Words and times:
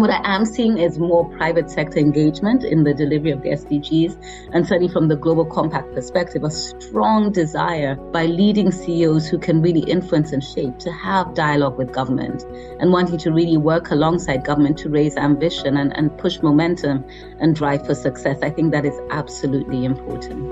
what 0.00 0.10
I 0.10 0.20
am 0.24 0.46
seeing 0.46 0.78
is 0.78 0.98
more 0.98 1.28
private 1.36 1.70
sector 1.70 1.98
engagement 1.98 2.64
in 2.64 2.84
the 2.84 2.94
delivery 2.94 3.32
of 3.32 3.42
the 3.42 3.50
SDGs, 3.50 4.16
and 4.52 4.66
certainly 4.66 4.90
from 4.90 5.08
the 5.08 5.16
Global 5.16 5.44
Compact 5.44 5.92
perspective, 5.94 6.42
a 6.42 6.50
strong 6.50 7.32
desire 7.32 7.96
by 7.96 8.24
leading 8.24 8.72
CEOs 8.72 9.28
who 9.28 9.38
can 9.38 9.60
really 9.60 9.80
influence 9.80 10.32
and 10.32 10.42
shape 10.42 10.78
to 10.78 10.90
have 10.90 11.34
dialogue 11.34 11.76
with 11.76 11.92
government 11.92 12.44
and 12.80 12.92
wanting 12.92 13.18
to 13.18 13.30
really 13.30 13.58
work 13.58 13.90
alongside 13.90 14.42
government 14.42 14.78
to 14.78 14.88
raise 14.88 15.16
ambition 15.16 15.76
and, 15.76 15.94
and 15.96 16.16
push 16.16 16.40
momentum 16.40 17.04
and 17.38 17.54
drive 17.54 17.84
for 17.84 17.94
success. 17.94 18.38
I 18.42 18.48
think 18.48 18.72
that 18.72 18.86
is 18.86 18.98
absolutely 19.10 19.84
important. 19.84 20.50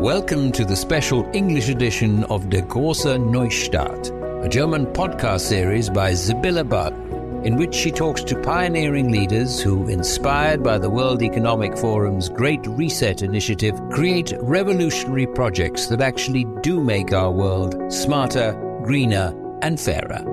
Welcome 0.00 0.52
to 0.52 0.64
the 0.64 0.76
special 0.76 1.28
English 1.32 1.68
edition 1.68 2.22
of 2.24 2.48
Der 2.48 2.62
Große 2.62 3.18
Neustart, 3.18 4.12
a 4.44 4.48
German 4.48 4.86
podcast 4.86 5.40
series 5.40 5.90
by 5.90 6.14
Sibylle 6.14 6.62
Barton 6.62 7.08
in 7.44 7.56
which 7.56 7.74
she 7.74 7.90
talks 7.90 8.22
to 8.24 8.40
pioneering 8.40 9.10
leaders 9.10 9.60
who, 9.60 9.88
inspired 9.88 10.62
by 10.62 10.78
the 10.78 10.90
World 10.90 11.22
Economic 11.22 11.76
Forum's 11.76 12.28
Great 12.28 12.66
Reset 12.66 13.22
initiative, 13.22 13.80
create 13.90 14.32
revolutionary 14.40 15.26
projects 15.26 15.86
that 15.86 16.00
actually 16.00 16.46
do 16.62 16.82
make 16.82 17.12
our 17.12 17.30
world 17.30 17.92
smarter, 17.92 18.52
greener, 18.82 19.34
and 19.62 19.78
fairer. 19.78 20.24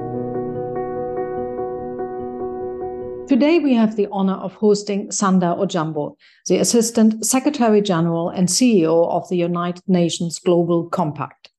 Today, 3.28 3.58
we 3.58 3.74
have 3.74 3.96
the 3.96 4.08
honor 4.12 4.36
of 4.36 4.54
hosting 4.54 5.08
Sanda 5.08 5.58
Ojiambo, 5.58 6.16
the 6.48 6.58
Assistant 6.58 7.26
Secretary 7.26 7.82
General 7.82 8.30
and 8.30 8.48
CEO 8.48 9.10
of 9.10 9.28
the 9.30 9.38
United 9.38 9.82
Nations 9.88 10.38
Global 10.38 10.88
Compact. 10.90 11.50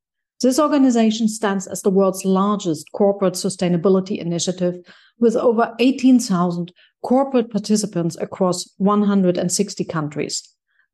This 0.43 0.59
organization 0.59 1.29
stands 1.29 1.67
as 1.67 1.81
the 1.81 1.91
world's 1.91 2.25
largest 2.25 2.93
corporate 2.93 3.35
sustainability 3.35 4.19
initiative 4.19 4.77
with 5.19 5.35
over 5.35 5.75
18,000 5.79 6.73
corporate 7.03 7.51
participants 7.51 8.17
across 8.21 8.69
160 8.77 9.85
countries. 9.85 10.43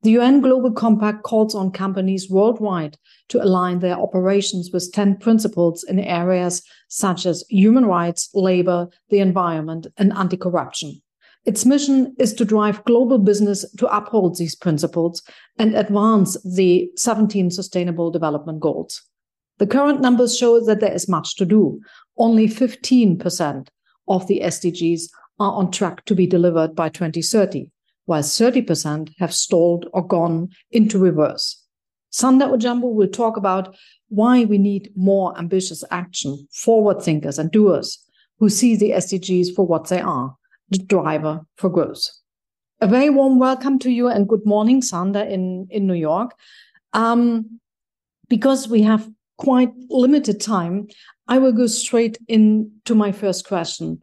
The 0.02 0.12
UN 0.12 0.40
Global 0.40 0.72
Compact 0.72 1.24
calls 1.24 1.54
on 1.54 1.72
companies 1.72 2.30
worldwide 2.30 2.96
to 3.28 3.42
align 3.42 3.80
their 3.80 3.98
operations 3.98 4.70
with 4.72 4.92
10 4.92 5.16
principles 5.18 5.84
in 5.84 5.98
areas 5.98 6.62
such 6.88 7.26
as 7.26 7.44
human 7.48 7.86
rights, 7.86 8.28
labor, 8.34 8.88
the 9.10 9.18
environment, 9.20 9.88
and 9.96 10.12
anti 10.12 10.36
corruption. 10.36 11.00
Its 11.44 11.66
mission 11.66 12.14
is 12.18 12.32
to 12.34 12.44
drive 12.44 12.84
global 12.84 13.18
business 13.18 13.64
to 13.78 13.96
uphold 13.96 14.38
these 14.38 14.54
principles 14.54 15.22
and 15.58 15.74
advance 15.74 16.36
the 16.44 16.88
17 16.96 17.50
Sustainable 17.50 18.12
Development 18.12 18.60
Goals. 18.60 19.02
The 19.58 19.66
current 19.66 20.00
numbers 20.00 20.36
show 20.36 20.64
that 20.64 20.80
there 20.80 20.92
is 20.92 21.08
much 21.08 21.36
to 21.36 21.44
do. 21.44 21.80
Only 22.16 22.48
15% 22.48 23.68
of 24.08 24.26
the 24.26 24.40
SDGs 24.44 25.02
are 25.38 25.52
on 25.52 25.70
track 25.70 26.04
to 26.06 26.14
be 26.14 26.26
delivered 26.26 26.74
by 26.74 26.88
2030, 26.88 27.70
while 28.06 28.22
30% 28.22 29.12
have 29.18 29.34
stalled 29.34 29.88
or 29.92 30.06
gone 30.06 30.48
into 30.70 30.98
reverse. 30.98 31.62
Sanda 32.12 32.50
Ojiambo 32.50 32.92
will 32.92 33.08
talk 33.08 33.36
about 33.36 33.74
why 34.08 34.44
we 34.44 34.58
need 34.58 34.92
more 34.94 35.36
ambitious 35.38 35.82
action, 35.90 36.46
forward 36.52 37.00
thinkers 37.02 37.38
and 37.38 37.50
doers 37.50 37.98
who 38.38 38.50
see 38.50 38.76
the 38.76 38.90
SDGs 38.90 39.54
for 39.54 39.66
what 39.66 39.88
they 39.88 40.00
are, 40.00 40.36
the 40.68 40.78
driver 40.78 41.40
for 41.56 41.70
growth. 41.70 42.08
A 42.80 42.86
very 42.86 43.08
warm 43.08 43.38
welcome 43.38 43.78
to 43.78 43.90
you 43.90 44.08
and 44.08 44.28
good 44.28 44.44
morning, 44.44 44.80
Sanda, 44.80 45.28
in, 45.30 45.68
in 45.70 45.86
New 45.86 45.94
York. 45.94 46.34
Um, 46.92 47.60
because 48.28 48.68
we 48.68 48.82
have 48.82 49.08
quite 49.42 49.70
limited 49.90 50.40
time, 50.40 50.86
I 51.26 51.38
will 51.38 51.52
go 51.52 51.66
straight 51.66 52.16
into 52.28 52.94
my 52.94 53.10
first 53.10 53.46
question. 53.46 54.00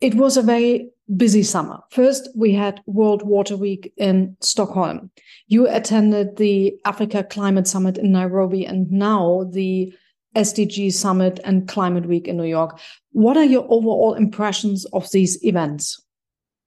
It 0.00 0.14
was 0.14 0.36
a 0.36 0.42
very 0.42 0.90
busy 1.16 1.44
summer. 1.44 1.78
First, 1.90 2.28
we 2.34 2.52
had 2.52 2.80
World 2.86 3.22
Water 3.22 3.56
Week 3.56 3.92
in 3.96 4.36
Stockholm. 4.40 5.10
You 5.46 5.68
attended 5.68 6.36
the 6.36 6.74
Africa 6.84 7.22
Climate 7.22 7.68
Summit 7.68 7.98
in 7.98 8.10
Nairobi 8.10 8.66
and 8.66 8.90
now 8.90 9.48
the 9.52 9.94
SDG 10.34 10.92
Summit 10.92 11.38
and 11.44 11.68
Climate 11.68 12.06
Week 12.06 12.26
in 12.26 12.36
New 12.36 12.44
York. 12.44 12.80
What 13.12 13.36
are 13.36 13.44
your 13.44 13.66
overall 13.68 14.14
impressions 14.14 14.86
of 14.86 15.08
these 15.12 15.42
events? 15.44 16.02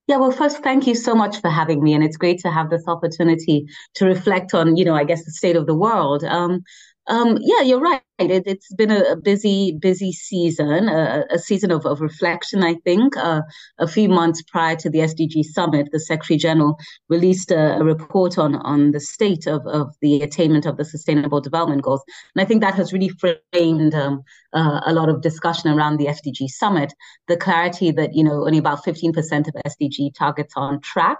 Yeah, 0.08 0.18
well, 0.18 0.32
first, 0.32 0.60
thank 0.60 0.86
you 0.86 0.94
so 0.94 1.16
much 1.16 1.42
for 1.42 1.50
having 1.50 1.84
me, 1.84 1.94
and 1.94 2.04
it's 2.04 2.16
great 2.16 2.40
to 2.42 2.52
have 2.52 2.70
this 2.70 2.88
opportunity 2.88 3.66
to 3.96 4.06
reflect 4.06 4.54
on, 4.54 4.78
you 4.78 4.86
know, 4.86 4.94
I 4.94 5.04
guess 5.04 5.26
the 5.26 5.32
state 5.32 5.56
of 5.56 5.66
the 5.66 5.74
world. 5.74 6.24
Um, 6.24 6.64
um, 7.08 7.38
yeah, 7.42 7.62
you're 7.62 7.80
right. 7.80 8.02
It, 8.18 8.48
has 8.48 8.58
been 8.78 8.92
a, 8.92 9.02
a, 9.12 9.16
busy, 9.16 9.78
busy 9.80 10.12
season, 10.12 10.88
a, 10.88 11.26
a 11.30 11.38
season 11.38 11.70
of, 11.70 11.86
of, 11.86 12.02
reflection, 12.02 12.64
I 12.64 12.76
think. 12.86 13.16
Uh, 13.18 13.42
a 13.78 13.88
few 13.88 14.08
months 14.10 14.42
prior 14.42 14.76
to 14.78 14.90
the 14.90 15.00
SDG 15.00 15.44
summit, 15.44 15.90
the 15.92 16.00
Secretary 16.00 16.38
General 16.38 16.78
released 17.10 17.52
a, 17.52 17.78
a 17.78 17.84
report 17.84 18.38
on, 18.38 18.56
on 18.56 18.92
the 18.92 19.00
state 19.00 19.48
of, 19.48 19.68
of 19.68 19.94
the 20.02 20.22
attainment 20.22 20.66
of 20.66 20.78
the 20.78 20.86
Sustainable 20.86 21.42
Development 21.42 21.82
Goals. 21.82 22.04
And 22.34 22.42
I 22.42 22.46
think 22.46 22.62
that 22.62 22.76
has 22.76 22.94
really 22.94 23.10
framed 23.10 23.94
um, 23.94 24.24
uh, 24.54 24.82
a 24.86 24.94
lot 24.94 25.10
of 25.10 25.22
discussion 25.22 25.70
around 25.72 25.98
the 25.98 26.08
SDG 26.08 26.48
summit. 26.48 26.94
The 27.28 27.38
clarity 27.38 27.92
that, 27.92 28.16
you 28.16 28.24
know, 28.24 28.46
only 28.46 28.58
about 28.58 28.84
15% 28.86 29.48
of 29.48 29.54
SDG 29.68 30.16
targets 30.16 30.54
are 30.56 30.70
on 30.70 30.80
track. 30.80 31.20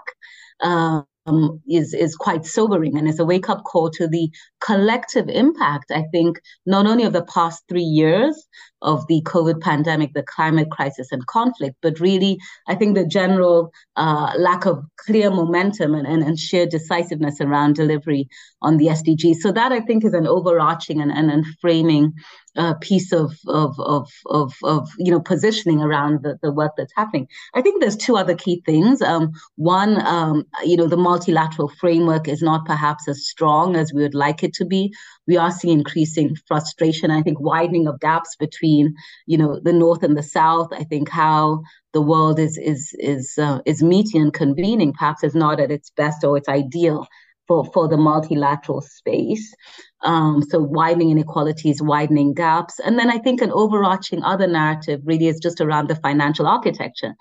Uh, 0.60 1.02
um, 1.26 1.60
is 1.68 1.92
is 1.94 2.16
quite 2.16 2.46
sobering 2.46 2.96
and 2.96 3.08
is 3.08 3.18
a 3.18 3.24
wake 3.24 3.48
up 3.48 3.64
call 3.64 3.90
to 3.90 4.06
the 4.06 4.30
collective 4.60 5.28
impact. 5.28 5.90
I 5.90 6.04
think 6.12 6.40
not 6.64 6.86
only 6.86 7.04
of 7.04 7.12
the 7.12 7.24
past 7.24 7.64
three 7.68 7.82
years 7.82 8.46
of 8.82 9.06
the 9.08 9.22
COVID 9.22 9.60
pandemic, 9.60 10.12
the 10.12 10.22
climate 10.22 10.70
crisis, 10.70 11.08
and 11.10 11.26
conflict, 11.26 11.76
but 11.82 11.98
really, 11.98 12.38
I 12.68 12.74
think 12.74 12.94
the 12.94 13.06
general 13.06 13.72
uh, 13.96 14.32
lack 14.38 14.66
of 14.66 14.84
clear 14.96 15.30
momentum 15.30 15.94
and, 15.94 16.06
and, 16.06 16.22
and 16.22 16.38
sheer 16.38 16.66
decisiveness 16.66 17.40
around 17.40 17.74
delivery 17.74 18.28
on 18.62 18.76
the 18.76 18.86
SDGs. 18.86 19.36
So 19.36 19.52
that 19.52 19.72
I 19.72 19.80
think 19.80 20.04
is 20.04 20.14
an 20.14 20.26
overarching 20.26 21.00
and, 21.00 21.10
and, 21.10 21.30
and 21.30 21.46
framing 21.60 22.12
uh, 22.56 22.74
piece 22.74 23.12
of, 23.12 23.38
of, 23.46 23.78
of, 23.78 24.10
of, 24.26 24.54
of, 24.62 24.88
you 24.98 25.10
know, 25.10 25.20
positioning 25.20 25.80
around 25.80 26.22
the, 26.22 26.38
the 26.42 26.52
work 26.52 26.72
that's 26.76 26.92
happening. 26.96 27.28
I 27.54 27.62
think 27.62 27.80
there's 27.80 27.96
two 27.96 28.16
other 28.16 28.34
key 28.34 28.62
things. 28.64 29.02
Um, 29.02 29.32
one, 29.56 30.04
um, 30.06 30.44
you 30.64 30.76
know, 30.76 30.86
the 30.86 30.96
multilateral 30.96 31.68
framework 31.68 32.28
is 32.28 32.42
not 32.42 32.64
perhaps 32.64 33.08
as 33.08 33.26
strong 33.26 33.76
as 33.76 33.92
we 33.92 34.02
would 34.02 34.14
like 34.14 34.42
it 34.42 34.54
to 34.54 34.64
be. 34.64 34.92
We 35.26 35.36
are 35.36 35.50
seeing 35.50 35.78
increasing 35.78 36.36
frustration. 36.46 37.10
I 37.10 37.22
think 37.22 37.40
widening 37.40 37.86
of 37.86 38.00
gaps 38.00 38.36
between, 38.36 38.94
you 39.26 39.38
know, 39.38 39.60
the 39.60 39.72
North 39.72 40.02
and 40.02 40.16
the 40.16 40.22
South. 40.22 40.68
I 40.72 40.84
think 40.84 41.08
how 41.08 41.62
the 41.92 42.02
world 42.02 42.38
is 42.38 42.58
is 42.58 42.94
is 42.98 43.38
uh, 43.38 43.60
is 43.64 43.82
meeting 43.82 44.22
and 44.22 44.32
convening 44.32 44.92
perhaps 44.92 45.24
is 45.24 45.34
not 45.34 45.60
at 45.60 45.70
its 45.70 45.90
best 45.90 46.24
or 46.24 46.36
its 46.36 46.48
ideal 46.48 47.06
for, 47.46 47.64
for 47.72 47.88
the 47.88 47.96
multilateral 47.96 48.80
space. 48.80 49.54
Um, 50.02 50.42
so 50.42 50.60
widening 50.60 51.10
inequalities, 51.10 51.82
widening 51.82 52.34
gaps. 52.34 52.78
And 52.78 52.98
then 52.98 53.10
I 53.10 53.18
think 53.18 53.40
an 53.40 53.50
overarching 53.50 54.22
other 54.22 54.46
narrative 54.46 55.00
really 55.04 55.26
is 55.26 55.40
just 55.40 55.60
around 55.60 55.88
the 55.88 55.96
financial 55.96 56.46
architecture 56.46 57.14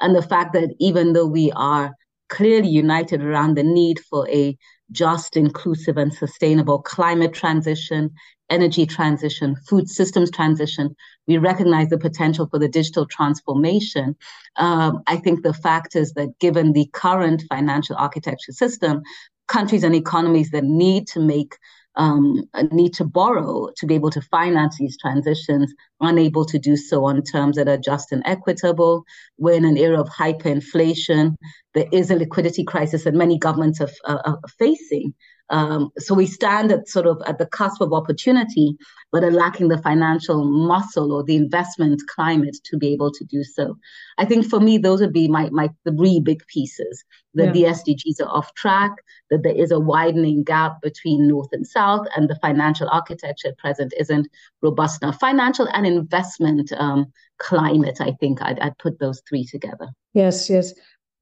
and 0.00 0.16
the 0.16 0.22
fact 0.22 0.54
that 0.54 0.74
even 0.80 1.12
though 1.12 1.26
we 1.26 1.52
are 1.52 1.94
clearly 2.28 2.68
united 2.68 3.22
around 3.22 3.56
the 3.56 3.62
need 3.62 4.00
for 4.00 4.28
a 4.30 4.56
just, 4.90 5.36
inclusive, 5.36 5.96
and 5.96 6.12
sustainable 6.12 6.80
climate 6.80 7.32
transition, 7.32 8.10
energy 8.50 8.84
transition, 8.84 9.56
food 9.56 9.88
systems 9.88 10.30
transition. 10.30 10.94
We 11.26 11.38
recognize 11.38 11.88
the 11.88 11.98
potential 11.98 12.46
for 12.46 12.58
the 12.58 12.68
digital 12.68 13.06
transformation. 13.06 14.14
Um, 14.56 15.02
I 15.06 15.16
think 15.16 15.42
the 15.42 15.54
fact 15.54 15.96
is 15.96 16.12
that 16.12 16.38
given 16.38 16.72
the 16.72 16.86
current 16.92 17.44
financial 17.48 17.96
architecture 17.96 18.52
system, 18.52 19.02
countries 19.48 19.84
and 19.84 19.94
economies 19.94 20.50
that 20.50 20.64
need 20.64 21.06
to 21.08 21.20
make 21.20 21.56
um, 21.96 22.44
need 22.70 22.94
to 22.94 23.04
borrow 23.04 23.68
to 23.76 23.86
be 23.86 23.94
able 23.94 24.10
to 24.10 24.20
finance 24.20 24.78
these 24.78 24.96
transitions, 24.98 25.74
unable 26.00 26.44
to 26.46 26.58
do 26.58 26.76
so 26.76 27.04
on 27.04 27.22
terms 27.22 27.56
that 27.56 27.68
are 27.68 27.76
just 27.76 28.12
and 28.12 28.22
equitable. 28.24 29.04
We're 29.38 29.56
in 29.56 29.64
an 29.64 29.76
era 29.76 30.00
of 30.00 30.08
hyperinflation. 30.08 31.36
There 31.74 31.86
is 31.92 32.10
a 32.10 32.16
liquidity 32.16 32.64
crisis 32.64 33.04
that 33.04 33.14
many 33.14 33.38
governments 33.38 33.80
are, 33.80 33.90
are, 34.06 34.22
are 34.24 34.40
facing. 34.58 35.14
Um, 35.52 35.90
so 35.98 36.14
we 36.14 36.26
stand 36.26 36.72
at 36.72 36.88
sort 36.88 37.06
of 37.06 37.22
at 37.26 37.38
the 37.38 37.46
cusp 37.46 37.82
of 37.82 37.92
opportunity, 37.92 38.74
but 39.12 39.22
are 39.22 39.30
lacking 39.30 39.68
the 39.68 39.76
financial 39.76 40.44
muscle 40.44 41.12
or 41.12 41.22
the 41.22 41.36
investment 41.36 42.00
climate 42.08 42.56
to 42.64 42.78
be 42.78 42.92
able 42.92 43.12
to 43.12 43.24
do 43.24 43.44
so. 43.44 43.76
I 44.16 44.24
think 44.24 44.48
for 44.48 44.60
me, 44.60 44.78
those 44.78 45.00
would 45.00 45.12
be 45.12 45.28
my, 45.28 45.50
my 45.50 45.68
three 45.86 46.20
big 46.20 46.44
pieces 46.46 47.04
that 47.34 47.54
yeah. 47.54 47.74
the 47.74 47.94
SDGs 47.94 48.24
are 48.24 48.30
off 48.30 48.54
track, 48.54 48.92
that 49.30 49.42
there 49.42 49.54
is 49.54 49.70
a 49.70 49.78
widening 49.78 50.42
gap 50.42 50.80
between 50.80 51.28
North 51.28 51.48
and 51.52 51.66
South, 51.66 52.06
and 52.16 52.30
the 52.30 52.38
financial 52.40 52.88
architecture 52.88 53.48
at 53.48 53.58
present 53.58 53.92
isn't 53.98 54.28
robust 54.62 55.02
enough. 55.02 55.20
Financial 55.20 55.68
and 55.74 55.86
investment 55.86 56.72
um, 56.78 57.12
climate, 57.38 57.98
I 58.00 58.12
think 58.20 58.40
I'd, 58.40 58.58
I'd 58.60 58.78
put 58.78 58.98
those 59.00 59.22
three 59.28 59.44
together. 59.44 59.88
Yes, 60.14 60.48
yes. 60.48 60.72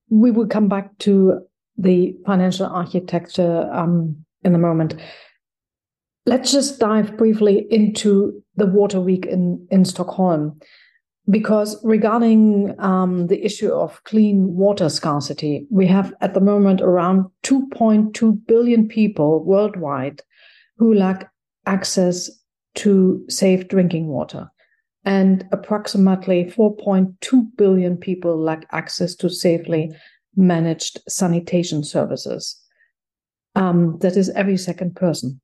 We 0.08 0.30
will 0.30 0.46
come 0.46 0.68
back 0.68 0.96
to 0.98 1.40
the 1.80 2.14
financial 2.26 2.66
architecture 2.66 3.68
um, 3.72 4.16
in 4.44 4.54
a 4.54 4.58
moment. 4.58 4.96
Let's 6.26 6.52
just 6.52 6.78
dive 6.78 7.16
briefly 7.16 7.66
into 7.70 8.42
the 8.56 8.66
Water 8.66 9.00
Week 9.00 9.26
in, 9.26 9.66
in 9.70 9.84
Stockholm. 9.84 10.60
because 11.28 11.82
regarding 11.84 12.74
um, 12.78 13.28
the 13.28 13.44
issue 13.44 13.72
of 13.72 14.02
clean 14.04 14.54
water 14.54 14.88
scarcity, 14.88 15.66
we 15.70 15.86
have 15.86 16.12
at 16.20 16.34
the 16.34 16.40
moment 16.40 16.80
around 16.80 17.24
2.2 17.44 18.46
billion 18.46 18.88
people 18.88 19.44
worldwide 19.44 20.20
who 20.76 20.94
lack 20.94 21.30
access 21.66 22.30
to 22.74 23.24
safe 23.28 23.68
drinking 23.68 24.06
water. 24.08 24.50
And 25.04 25.46
approximately 25.52 26.44
4.2 26.44 27.56
billion 27.56 27.96
people 27.96 28.38
lack 28.38 28.66
access 28.70 29.14
to 29.16 29.30
safely 29.30 29.90
managed 30.36 31.00
sanitation 31.08 31.84
services. 31.84 32.56
Um, 33.54 33.98
that 34.00 34.16
is 34.16 34.30
every 34.30 34.56
second 34.56 34.94
person. 34.94 35.40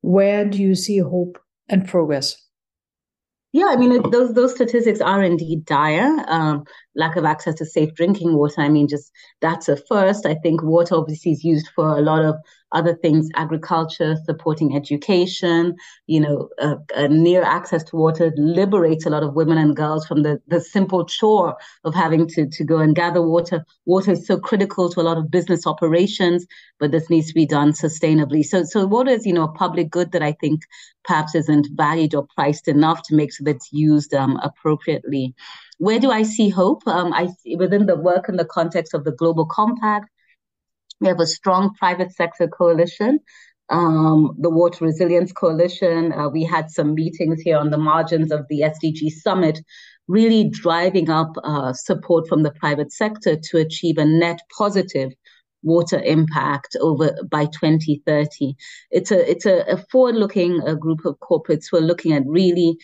Where 0.00 0.44
do 0.44 0.58
you 0.58 0.74
see 0.74 0.98
hope 0.98 1.38
and 1.68 1.86
progress? 1.86 2.36
Yeah, 3.52 3.68
I 3.70 3.76
mean, 3.76 3.92
it, 3.92 4.10
those 4.10 4.34
those 4.34 4.52
statistics 4.52 5.00
are 5.00 5.22
indeed 5.22 5.64
dire. 5.64 6.24
Um, 6.26 6.64
lack 6.96 7.14
of 7.14 7.24
access 7.24 7.54
to 7.56 7.64
safe 7.64 7.94
drinking 7.94 8.34
water. 8.36 8.60
I 8.60 8.68
mean, 8.68 8.88
just 8.88 9.12
that's 9.40 9.68
a 9.68 9.76
first. 9.76 10.26
I 10.26 10.34
think 10.34 10.64
water 10.64 10.96
obviously 10.96 11.30
is 11.30 11.44
used 11.44 11.68
for 11.68 11.96
a 11.96 12.02
lot 12.02 12.24
of 12.24 12.34
other 12.74 12.94
things, 12.94 13.30
agriculture, 13.36 14.16
supporting 14.24 14.76
education, 14.76 15.74
you 16.06 16.20
know, 16.20 16.48
near 17.08 17.42
access 17.42 17.84
to 17.84 17.96
water 17.96 18.32
liberates 18.36 19.06
a 19.06 19.10
lot 19.10 19.22
of 19.22 19.34
women 19.34 19.56
and 19.56 19.76
girls 19.76 20.06
from 20.06 20.22
the, 20.22 20.40
the 20.48 20.60
simple 20.60 21.06
chore 21.06 21.56
of 21.84 21.94
having 21.94 22.26
to, 22.26 22.46
to 22.48 22.64
go 22.64 22.78
and 22.78 22.94
gather 22.94 23.22
water. 23.22 23.64
Water 23.86 24.12
is 24.12 24.26
so 24.26 24.38
critical 24.38 24.90
to 24.90 25.00
a 25.00 25.02
lot 25.02 25.16
of 25.16 25.30
business 25.30 25.66
operations, 25.66 26.46
but 26.78 26.90
this 26.90 27.08
needs 27.08 27.28
to 27.28 27.34
be 27.34 27.46
done 27.46 27.72
sustainably. 27.72 28.44
So, 28.44 28.64
so 28.64 28.86
water 28.86 29.10
is, 29.10 29.24
you 29.24 29.32
know, 29.32 29.44
a 29.44 29.52
public 29.52 29.88
good 29.90 30.12
that 30.12 30.22
I 30.22 30.32
think 30.32 30.62
perhaps 31.04 31.34
isn't 31.34 31.68
valued 31.72 32.14
or 32.14 32.26
priced 32.34 32.68
enough 32.68 33.02
to 33.04 33.14
make 33.14 33.32
sure 33.32 33.44
that 33.44 33.56
it's 33.56 33.72
used 33.72 34.12
um, 34.14 34.38
appropriately. 34.42 35.34
Where 35.78 35.98
do 35.98 36.10
I 36.10 36.22
see 36.22 36.48
hope? 36.48 36.86
Um, 36.86 37.12
I 37.12 37.28
see 37.42 37.56
within 37.56 37.86
the 37.86 37.96
work 37.96 38.28
in 38.28 38.36
the 38.36 38.44
context 38.44 38.94
of 38.94 39.04
the 39.04 39.12
Global 39.12 39.46
Compact, 39.46 40.08
we 41.04 41.08
have 41.08 41.20
a 41.20 41.26
strong 41.26 41.74
private 41.74 42.12
sector 42.12 42.48
coalition, 42.48 43.20
um, 43.68 44.34
the 44.38 44.48
Water 44.48 44.86
Resilience 44.86 45.32
Coalition. 45.32 46.12
Uh, 46.12 46.28
we 46.30 46.44
had 46.44 46.70
some 46.70 46.94
meetings 46.94 47.42
here 47.42 47.58
on 47.58 47.70
the 47.70 47.78
margins 47.78 48.32
of 48.32 48.46
the 48.48 48.62
SDG 48.62 49.10
Summit, 49.10 49.60
really 50.08 50.48
driving 50.48 51.10
up 51.10 51.32
uh, 51.44 51.74
support 51.74 52.26
from 52.26 52.42
the 52.42 52.52
private 52.52 52.90
sector 52.90 53.36
to 53.36 53.58
achieve 53.58 53.98
a 53.98 54.04
net 54.04 54.40
positive 54.56 55.12
water 55.62 56.00
impact 56.02 56.76
over 56.80 57.14
by 57.30 57.46
2030. 57.46 58.54
It's 58.90 59.10
a 59.10 59.30
it's 59.30 59.46
a, 59.46 59.64
a 59.68 59.76
forward-looking 59.90 60.62
a 60.66 60.74
group 60.74 61.04
of 61.04 61.18
corporates 61.20 61.66
who 61.70 61.78
are 61.78 61.82
looking 61.82 62.12
at 62.12 62.22
really 62.26 62.78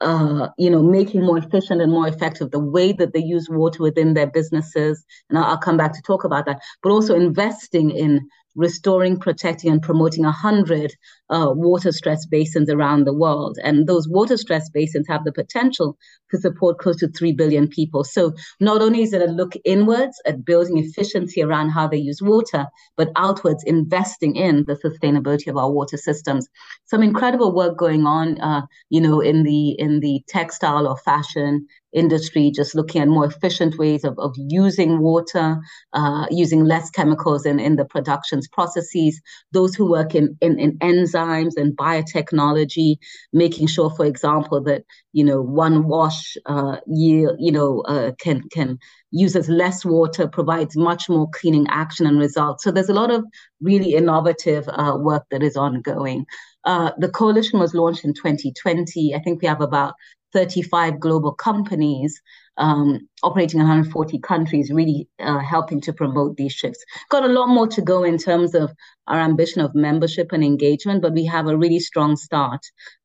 uh, 0.00 0.48
you 0.58 0.70
know, 0.70 0.82
making 0.82 1.22
more 1.22 1.38
efficient 1.38 1.80
and 1.82 1.92
more 1.92 2.08
effective 2.08 2.50
the 2.50 2.58
way 2.58 2.92
that 2.92 3.12
they 3.12 3.20
use 3.20 3.48
water 3.48 3.82
within 3.82 4.14
their 4.14 4.26
businesses. 4.26 5.04
And 5.28 5.38
I'll, 5.38 5.44
I'll 5.44 5.58
come 5.58 5.76
back 5.76 5.92
to 5.94 6.02
talk 6.02 6.24
about 6.24 6.46
that, 6.46 6.60
but 6.82 6.90
also 6.90 7.14
investing 7.14 7.90
in 7.90 8.28
restoring, 8.58 9.18
protecting, 9.18 9.70
and 9.70 9.80
promoting 9.80 10.24
100 10.24 10.92
uh, 11.30 11.52
water 11.54 11.92
stress 11.92 12.26
basins 12.26 12.68
around 12.68 13.04
the 13.04 13.14
world. 13.14 13.56
And 13.62 13.86
those 13.86 14.08
water 14.08 14.36
stress 14.36 14.68
basins 14.68 15.06
have 15.08 15.24
the 15.24 15.32
potential 15.32 15.96
to 16.30 16.38
support 16.38 16.78
close 16.78 16.96
to 16.96 17.08
3 17.08 17.32
billion 17.32 17.68
people. 17.68 18.04
So 18.04 18.34
not 18.60 18.82
only 18.82 19.02
is 19.02 19.12
it 19.12 19.22
a 19.22 19.32
look 19.32 19.54
inwards 19.64 20.20
at 20.26 20.44
building 20.44 20.78
efficiency 20.78 21.40
around 21.42 21.70
how 21.70 21.86
they 21.86 21.96
use 21.96 22.20
water, 22.20 22.66
but 22.96 23.12
outwards 23.16 23.62
investing 23.64 24.34
in 24.34 24.64
the 24.66 24.74
sustainability 24.74 25.46
of 25.46 25.56
our 25.56 25.70
water 25.70 25.96
systems. 25.96 26.48
Some 26.84 27.02
incredible 27.02 27.54
work 27.54 27.78
going 27.78 28.06
on, 28.06 28.40
uh, 28.40 28.62
you 28.90 29.00
know, 29.00 29.20
in 29.20 29.44
the 29.44 29.70
in 29.78 30.00
the 30.00 30.22
textile 30.28 30.86
or 30.86 30.96
fashion 30.96 31.66
industry, 31.92 32.50
just 32.54 32.74
looking 32.74 33.00
at 33.00 33.08
more 33.08 33.24
efficient 33.24 33.78
ways 33.78 34.04
of, 34.04 34.18
of 34.18 34.34
using 34.36 35.00
water, 35.00 35.58
uh, 35.92 36.26
using 36.30 36.64
less 36.64 36.90
chemicals 36.90 37.46
in, 37.46 37.58
in 37.58 37.76
the 37.76 37.84
productions 37.84 38.48
processes, 38.48 39.20
those 39.52 39.74
who 39.74 39.90
work 39.90 40.14
in, 40.14 40.36
in, 40.40 40.58
in 40.58 40.78
enzymes 40.78 41.56
and 41.56 41.76
biotechnology, 41.76 42.96
making 43.32 43.66
sure, 43.66 43.90
for 43.90 44.04
example, 44.04 44.62
that, 44.62 44.84
you 45.12 45.24
know, 45.24 45.40
one 45.40 45.88
wash 45.88 46.36
uh, 46.46 46.76
yield, 46.86 47.36
you 47.38 47.52
know, 47.52 47.80
uh, 47.82 48.12
can, 48.20 48.42
can 48.50 48.78
uses 49.10 49.48
less 49.48 49.84
water, 49.84 50.28
provides 50.28 50.76
much 50.76 51.08
more 51.08 51.28
cleaning 51.30 51.66
action 51.70 52.06
and 52.06 52.18
results. 52.18 52.62
So 52.64 52.70
there's 52.70 52.90
a 52.90 52.94
lot 52.94 53.10
of 53.10 53.24
really 53.60 53.94
innovative 53.94 54.68
uh, 54.68 54.96
work 54.98 55.24
that 55.30 55.42
is 55.42 55.56
ongoing. 55.56 56.26
Uh, 56.64 56.90
the 56.98 57.08
coalition 57.08 57.58
was 57.58 57.74
launched 57.74 58.04
in 58.04 58.12
2020. 58.12 59.14
I 59.14 59.20
think 59.20 59.40
we 59.40 59.48
have 59.48 59.62
about 59.62 59.94
35 60.32 61.00
global 61.00 61.32
companies 61.32 62.20
um, 62.58 63.08
operating 63.22 63.60
in 63.60 63.66
140 63.66 64.18
countries, 64.18 64.70
really 64.70 65.08
uh, 65.20 65.38
helping 65.38 65.80
to 65.82 65.92
promote 65.92 66.36
these 66.36 66.52
shifts. 66.52 66.84
Got 67.08 67.24
a 67.24 67.32
lot 67.32 67.48
more 67.48 67.68
to 67.68 67.80
go 67.80 68.02
in 68.02 68.18
terms 68.18 68.54
of 68.54 68.72
our 69.06 69.20
ambition 69.20 69.60
of 69.60 69.74
membership 69.74 70.32
and 70.32 70.44
engagement, 70.44 71.02
but 71.02 71.14
we 71.14 71.24
have 71.24 71.46
a 71.46 71.56
really 71.56 71.80
strong 71.80 72.16
start 72.16 72.60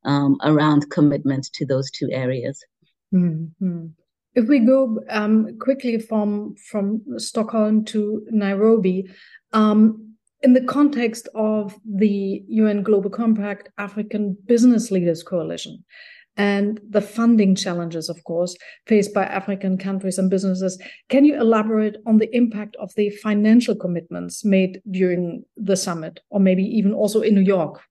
um, 0.06 0.38
around 0.44 0.90
commitment 0.90 1.50
to 1.54 1.66
those 1.66 1.90
two 1.92 2.10
areas. 2.12 2.64
Mm-hmm. 3.14 3.88
If 4.36 4.48
we 4.48 4.60
go 4.60 5.00
um, 5.10 5.60
quickly 5.60 6.00
from 6.00 6.56
from 6.72 7.04
Stockholm 7.18 7.86
to 7.86 8.26
Nairobi, 8.32 9.08
um, 9.54 10.16
in 10.42 10.54
the 10.54 10.64
context 10.64 11.30
of 11.36 11.80
the 11.86 12.44
UN 12.48 12.82
Global 12.82 13.12
Compact 13.12 13.70
African 13.78 14.36
Business 14.46 14.90
Leaders 14.90 15.22
Coalition, 15.22 15.84
and 16.38 16.80
the 16.90 17.02
funding 17.02 17.56
challenges, 17.56 18.10
of 18.10 18.24
course, 18.24 18.56
faced 18.88 19.14
by 19.14 19.24
African 19.24 19.78
countries 19.78 20.18
and 20.18 20.30
businesses. 20.30 20.82
Can 21.10 21.26
you 21.26 21.40
elaborate 21.40 21.98
on 22.06 22.18
the 22.18 22.36
impact 22.36 22.76
of 22.78 22.94
the 22.96 23.10
financial 23.10 23.76
commitments 23.76 24.44
made 24.44 24.82
during 24.90 25.46
the 25.58 25.76
summit, 25.76 26.20
or 26.30 26.40
maybe 26.40 26.64
even 26.64 26.94
also 26.94 27.22
in 27.22 27.36
New 27.36 27.42
York? 27.42 27.82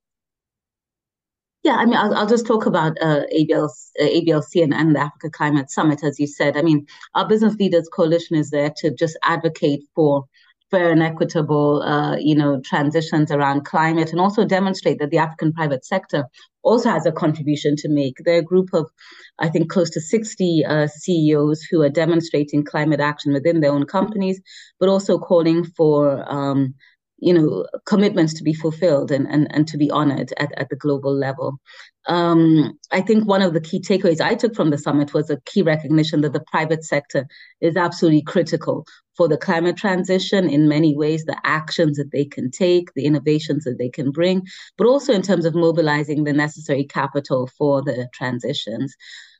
Yeah, 1.62 1.76
I 1.76 1.84
mean, 1.84 1.94
I'll, 1.94 2.12
I'll 2.14 2.26
just 2.26 2.46
talk 2.46 2.66
about 2.66 3.00
uh, 3.00 3.20
ABL, 3.32 3.68
uh, 4.00 4.02
ABLC 4.02 4.64
and, 4.64 4.74
and 4.74 4.96
the 4.96 5.00
Africa 5.00 5.30
Climate 5.30 5.70
Summit, 5.70 6.02
as 6.02 6.18
you 6.18 6.26
said. 6.26 6.56
I 6.56 6.62
mean, 6.62 6.86
our 7.14 7.28
Business 7.28 7.54
Leaders 7.54 7.88
Coalition 7.92 8.36
is 8.36 8.50
there 8.50 8.72
to 8.78 8.92
just 8.92 9.16
advocate 9.22 9.84
for 9.94 10.24
fair 10.72 10.90
and 10.90 11.02
equitable, 11.02 11.82
uh, 11.82 12.16
you 12.16 12.34
know, 12.34 12.60
transitions 12.64 13.30
around 13.30 13.64
climate, 13.64 14.10
and 14.10 14.20
also 14.20 14.44
demonstrate 14.44 14.98
that 14.98 15.10
the 15.10 15.18
African 15.18 15.52
private 15.52 15.84
sector 15.84 16.24
also 16.62 16.90
has 16.90 17.06
a 17.06 17.12
contribution 17.12 17.76
to 17.76 17.88
make. 17.88 18.16
There 18.24 18.36
are 18.36 18.38
a 18.38 18.42
group 18.52 18.70
of, 18.72 18.90
I 19.38 19.48
think, 19.48 19.70
close 19.70 19.90
to 19.90 20.00
60 20.00 20.64
uh, 20.64 20.86
CEOs 20.88 21.62
who 21.62 21.82
are 21.82 21.90
demonstrating 21.90 22.64
climate 22.64 23.00
action 23.00 23.32
within 23.32 23.60
their 23.60 23.72
own 23.72 23.86
companies, 23.86 24.40
but 24.80 24.88
also 24.88 25.18
calling 25.18 25.64
for 25.64 26.24
um, 26.28 26.74
you 27.22 27.32
know, 27.32 27.64
commitments 27.86 28.34
to 28.34 28.42
be 28.42 28.52
fulfilled 28.52 29.12
and, 29.12 29.28
and, 29.28 29.46
and 29.54 29.68
to 29.68 29.78
be 29.78 29.88
honored 29.92 30.32
at, 30.38 30.50
at 30.58 30.68
the 30.70 30.76
global 30.76 31.14
level. 31.16 31.56
Um, 32.06 32.76
I 32.90 33.00
think 33.00 33.28
one 33.28 33.42
of 33.42 33.54
the 33.54 33.60
key 33.60 33.80
takeaways 33.80 34.20
I 34.20 34.34
took 34.34 34.56
from 34.56 34.70
the 34.70 34.76
summit 34.76 35.14
was 35.14 35.30
a 35.30 35.40
key 35.46 35.62
recognition 35.62 36.22
that 36.22 36.32
the 36.32 36.44
private 36.50 36.84
sector 36.84 37.28
is 37.60 37.76
absolutely 37.76 38.22
critical 38.22 38.84
for 39.16 39.28
the 39.28 39.36
climate 39.36 39.76
transition 39.76 40.48
in 40.48 40.68
many 40.68 40.96
ways, 40.96 41.24
the 41.24 41.40
actions 41.44 41.96
that 41.98 42.10
they 42.10 42.24
can 42.24 42.50
take, 42.50 42.92
the 42.94 43.04
innovations 43.04 43.62
that 43.64 43.78
they 43.78 43.88
can 43.88 44.10
bring, 44.10 44.42
but 44.76 44.88
also 44.88 45.12
in 45.12 45.22
terms 45.22 45.44
of 45.44 45.54
mobilizing 45.54 46.24
the 46.24 46.32
necessary 46.32 46.84
capital 46.84 47.48
for 47.56 47.82
the 47.82 48.08
transitions. 48.12 48.96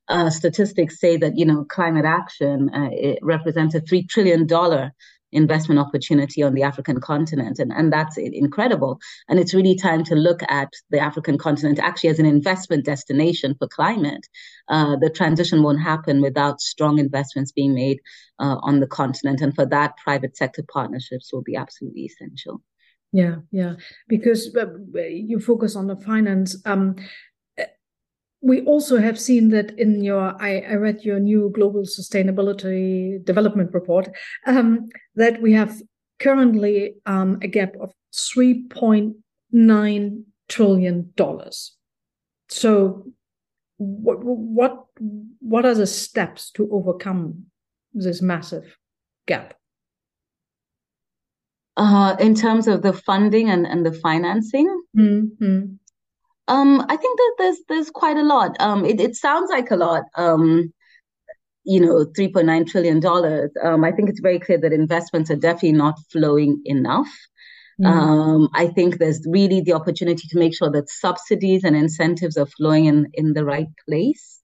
Uh, 0.08 0.30
statistics 0.30 1.00
say 1.00 1.16
that 1.16 1.38
you 1.38 1.44
know 1.44 1.64
climate 1.64 2.04
action 2.04 2.68
uh, 2.74 2.90
it 2.92 3.18
represents 3.22 3.74
a 3.74 3.80
three 3.80 4.04
trillion 4.04 4.46
dollar 4.46 4.92
investment 5.32 5.80
opportunity 5.80 6.42
on 6.42 6.54
the 6.54 6.62
African 6.62 7.00
continent. 7.00 7.58
And, 7.58 7.72
and 7.72 7.92
that's 7.92 8.16
incredible. 8.16 9.00
And 9.28 9.38
it's 9.38 9.54
really 9.54 9.74
time 9.74 10.04
to 10.04 10.14
look 10.14 10.42
at 10.48 10.72
the 10.90 10.98
African 10.98 11.38
continent 11.38 11.78
actually 11.78 12.10
as 12.10 12.18
an 12.18 12.26
investment 12.26 12.84
destination 12.84 13.54
for 13.58 13.68
climate. 13.68 14.26
Uh, 14.68 14.96
the 14.96 15.10
transition 15.10 15.62
won't 15.62 15.80
happen 15.80 16.20
without 16.20 16.60
strong 16.60 16.98
investments 16.98 17.52
being 17.52 17.74
made 17.74 17.98
uh, 18.38 18.56
on 18.62 18.80
the 18.80 18.86
continent. 18.86 19.40
And 19.40 19.54
for 19.54 19.66
that, 19.66 19.96
private 19.96 20.36
sector 20.36 20.62
partnerships 20.72 21.32
will 21.32 21.42
be 21.42 21.56
absolutely 21.56 22.02
essential. 22.02 22.62
Yeah, 23.14 23.36
yeah, 23.50 23.74
because 24.08 24.54
uh, 24.56 24.66
you 24.94 25.38
focus 25.38 25.76
on 25.76 25.86
the 25.86 25.96
finance. 25.96 26.56
Um, 26.64 26.96
we 28.42 28.62
also 28.62 28.98
have 28.98 29.18
seen 29.18 29.50
that 29.50 29.70
in 29.78 30.02
your 30.02 30.34
I, 30.42 30.64
I, 30.68 30.74
read 30.74 31.04
your 31.04 31.20
new 31.20 31.50
global 31.54 31.82
sustainability 31.82 33.24
development 33.24 33.72
report 33.72 34.08
um, 34.46 34.88
that 35.14 35.40
we 35.40 35.52
have 35.52 35.80
currently 36.18 36.94
um, 37.06 37.38
a 37.40 37.46
gap 37.46 37.76
of 37.80 37.92
3.9 38.12 40.22
trillion 40.48 41.12
dollars. 41.16 41.76
So 42.48 43.06
what 43.78 44.18
what 44.22 44.86
what 45.40 45.64
are 45.64 45.74
the 45.74 45.86
steps 45.86 46.50
to 46.52 46.68
overcome 46.72 47.46
this 47.94 48.20
massive 48.20 48.76
gap? 49.26 49.54
Uh, 51.76 52.16
in 52.20 52.34
terms 52.34 52.68
of 52.68 52.82
the 52.82 52.92
funding 52.92 53.48
and, 53.48 53.66
and 53.66 53.86
the 53.86 53.92
financing? 53.92 54.68
Mm-hmm. 54.96 55.74
Um, 56.48 56.84
I 56.88 56.96
think 56.96 57.18
that 57.18 57.34
there's 57.38 57.58
there's 57.68 57.90
quite 57.90 58.16
a 58.16 58.22
lot. 58.22 58.56
Um, 58.60 58.84
it, 58.84 59.00
it 59.00 59.16
sounds 59.16 59.50
like 59.50 59.70
a 59.70 59.76
lot. 59.76 60.04
Um, 60.16 60.72
you 61.64 61.80
know, 61.80 62.04
$3.9 62.18 62.66
trillion, 62.66 63.06
um, 63.62 63.84
I 63.84 63.92
think 63.92 64.08
it's 64.08 64.18
very 64.18 64.40
clear 64.40 64.58
that 64.58 64.72
investments 64.72 65.30
are 65.30 65.36
definitely 65.36 65.72
not 65.72 65.94
flowing 66.10 66.60
enough. 66.64 67.08
Mm. 67.80 67.86
Um, 67.86 68.48
I 68.52 68.66
think 68.66 68.98
there's 68.98 69.24
really 69.28 69.60
the 69.60 69.74
opportunity 69.74 70.26
to 70.28 70.38
make 70.40 70.56
sure 70.56 70.72
that 70.72 70.90
subsidies 70.90 71.62
and 71.62 71.76
incentives 71.76 72.36
are 72.36 72.46
flowing 72.46 72.86
in, 72.86 73.06
in 73.14 73.32
the 73.32 73.44
right 73.44 73.68
place 73.88 74.41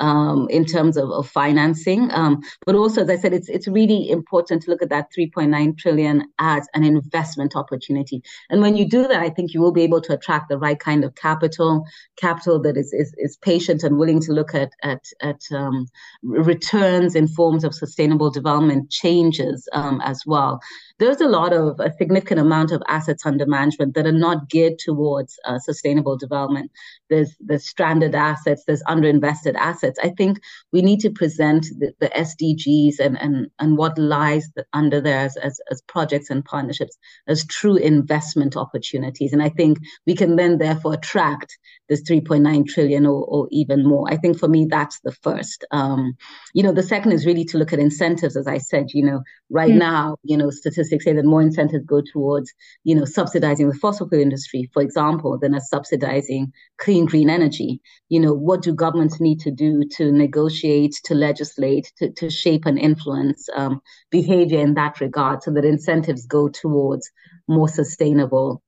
um, 0.00 0.48
in 0.50 0.64
terms 0.64 0.96
of, 0.96 1.10
of 1.10 1.28
financing. 1.28 2.10
Um, 2.12 2.40
but 2.66 2.74
also, 2.74 3.02
as 3.02 3.10
I 3.10 3.16
said, 3.16 3.32
it's 3.32 3.48
it's 3.48 3.68
really 3.68 4.10
important 4.10 4.62
to 4.62 4.70
look 4.70 4.82
at 4.82 4.90
that 4.90 5.08
3.9 5.16 5.78
trillion 5.78 6.24
as 6.38 6.66
an 6.74 6.84
investment 6.84 7.56
opportunity. 7.56 8.22
And 8.50 8.60
when 8.60 8.76
you 8.76 8.88
do 8.88 9.02
that, 9.02 9.20
I 9.20 9.30
think 9.30 9.54
you 9.54 9.60
will 9.60 9.72
be 9.72 9.82
able 9.82 10.00
to 10.02 10.14
attract 10.14 10.48
the 10.48 10.58
right 10.58 10.78
kind 10.78 11.04
of 11.04 11.14
capital, 11.14 11.84
capital 12.16 12.60
that 12.62 12.76
is 12.76 12.92
is, 12.92 13.14
is 13.18 13.36
patient 13.36 13.82
and 13.82 13.98
willing 13.98 14.20
to 14.22 14.32
look 14.32 14.54
at 14.54 14.70
at 14.82 15.04
at 15.22 15.42
um, 15.52 15.86
returns 16.22 17.14
in 17.14 17.28
forms 17.28 17.64
of 17.64 17.74
sustainable 17.74 18.30
development 18.30 18.90
changes 18.90 19.68
um, 19.72 20.00
as 20.02 20.22
well 20.26 20.60
there's 20.98 21.20
a 21.20 21.28
lot 21.28 21.52
of 21.52 21.78
a 21.78 21.92
significant 21.96 22.40
amount 22.40 22.72
of 22.72 22.82
assets 22.88 23.24
under 23.24 23.46
management 23.46 23.94
that 23.94 24.06
are 24.06 24.12
not 24.12 24.48
geared 24.48 24.78
towards 24.78 25.38
uh, 25.44 25.58
sustainable 25.58 26.16
development. 26.16 26.70
There's 27.08 27.36
there's 27.40 27.68
stranded 27.68 28.14
assets, 28.14 28.64
there's 28.66 28.82
underinvested 28.84 29.54
assets. 29.54 29.98
I 30.02 30.10
think 30.10 30.40
we 30.72 30.82
need 30.82 31.00
to 31.00 31.10
present 31.10 31.66
the, 31.78 31.92
the 32.00 32.08
SDGs 32.08 32.98
and, 32.98 33.20
and 33.20 33.48
and 33.58 33.78
what 33.78 33.96
lies 33.96 34.50
under 34.72 35.00
there 35.00 35.20
as, 35.20 35.36
as, 35.36 35.60
as 35.70 35.82
projects 35.82 36.30
and 36.30 36.44
partnerships 36.44 36.98
as 37.28 37.46
true 37.46 37.76
investment 37.76 38.56
opportunities. 38.56 39.32
And 39.32 39.42
I 39.42 39.50
think 39.50 39.78
we 40.06 40.14
can 40.14 40.36
then 40.36 40.58
therefore 40.58 40.94
attract 40.94 41.58
this 41.88 42.02
3.9 42.02 42.66
trillion 42.66 43.06
or, 43.06 43.24
or 43.24 43.48
even 43.50 43.86
more. 43.86 44.06
I 44.10 44.16
think 44.16 44.38
for 44.38 44.48
me 44.48 44.66
that's 44.68 45.00
the 45.00 45.12
first. 45.12 45.64
Um, 45.70 46.16
you 46.54 46.62
know, 46.62 46.72
the 46.72 46.82
second 46.82 47.12
is 47.12 47.26
really 47.26 47.44
to 47.46 47.58
look 47.58 47.72
at 47.72 47.78
incentives, 47.78 48.36
as 48.36 48.46
I 48.46 48.58
said. 48.58 48.86
You 48.92 49.04
know, 49.04 49.22
right 49.50 49.72
mm. 49.72 49.78
now, 49.78 50.16
you 50.22 50.36
know, 50.36 50.50
statistics 50.50 50.88
statistics 50.88 51.04
say 51.04 51.12
that 51.14 51.24
more 51.24 51.42
incentives 51.42 51.84
go 51.84 52.00
towards, 52.00 52.52
you 52.84 52.94
know, 52.94 53.04
subsidizing 53.04 53.68
the 53.68 53.74
fossil 53.74 54.08
fuel 54.08 54.22
industry, 54.22 54.70
for 54.72 54.82
example, 54.82 55.38
than 55.38 55.54
as 55.54 55.68
subsidizing 55.68 56.52
clean 56.78 57.04
green 57.04 57.30
energy. 57.30 57.80
You 58.08 58.20
know, 58.20 58.32
what 58.32 58.62
do 58.62 58.72
governments 58.74 59.20
need 59.20 59.40
to 59.40 59.50
do 59.50 59.82
to 59.96 60.12
negotiate, 60.12 61.00
to 61.04 61.14
legislate, 61.14 61.92
to, 61.98 62.10
to 62.12 62.30
shape 62.30 62.66
and 62.66 62.78
influence 62.78 63.48
um, 63.54 63.80
behavior 64.10 64.60
in 64.60 64.74
that 64.74 65.00
regard 65.00 65.42
so 65.42 65.50
that 65.52 65.64
incentives 65.64 66.26
go 66.26 66.48
towards 66.48 67.10
more 67.46 67.68
sustainable 67.68 68.62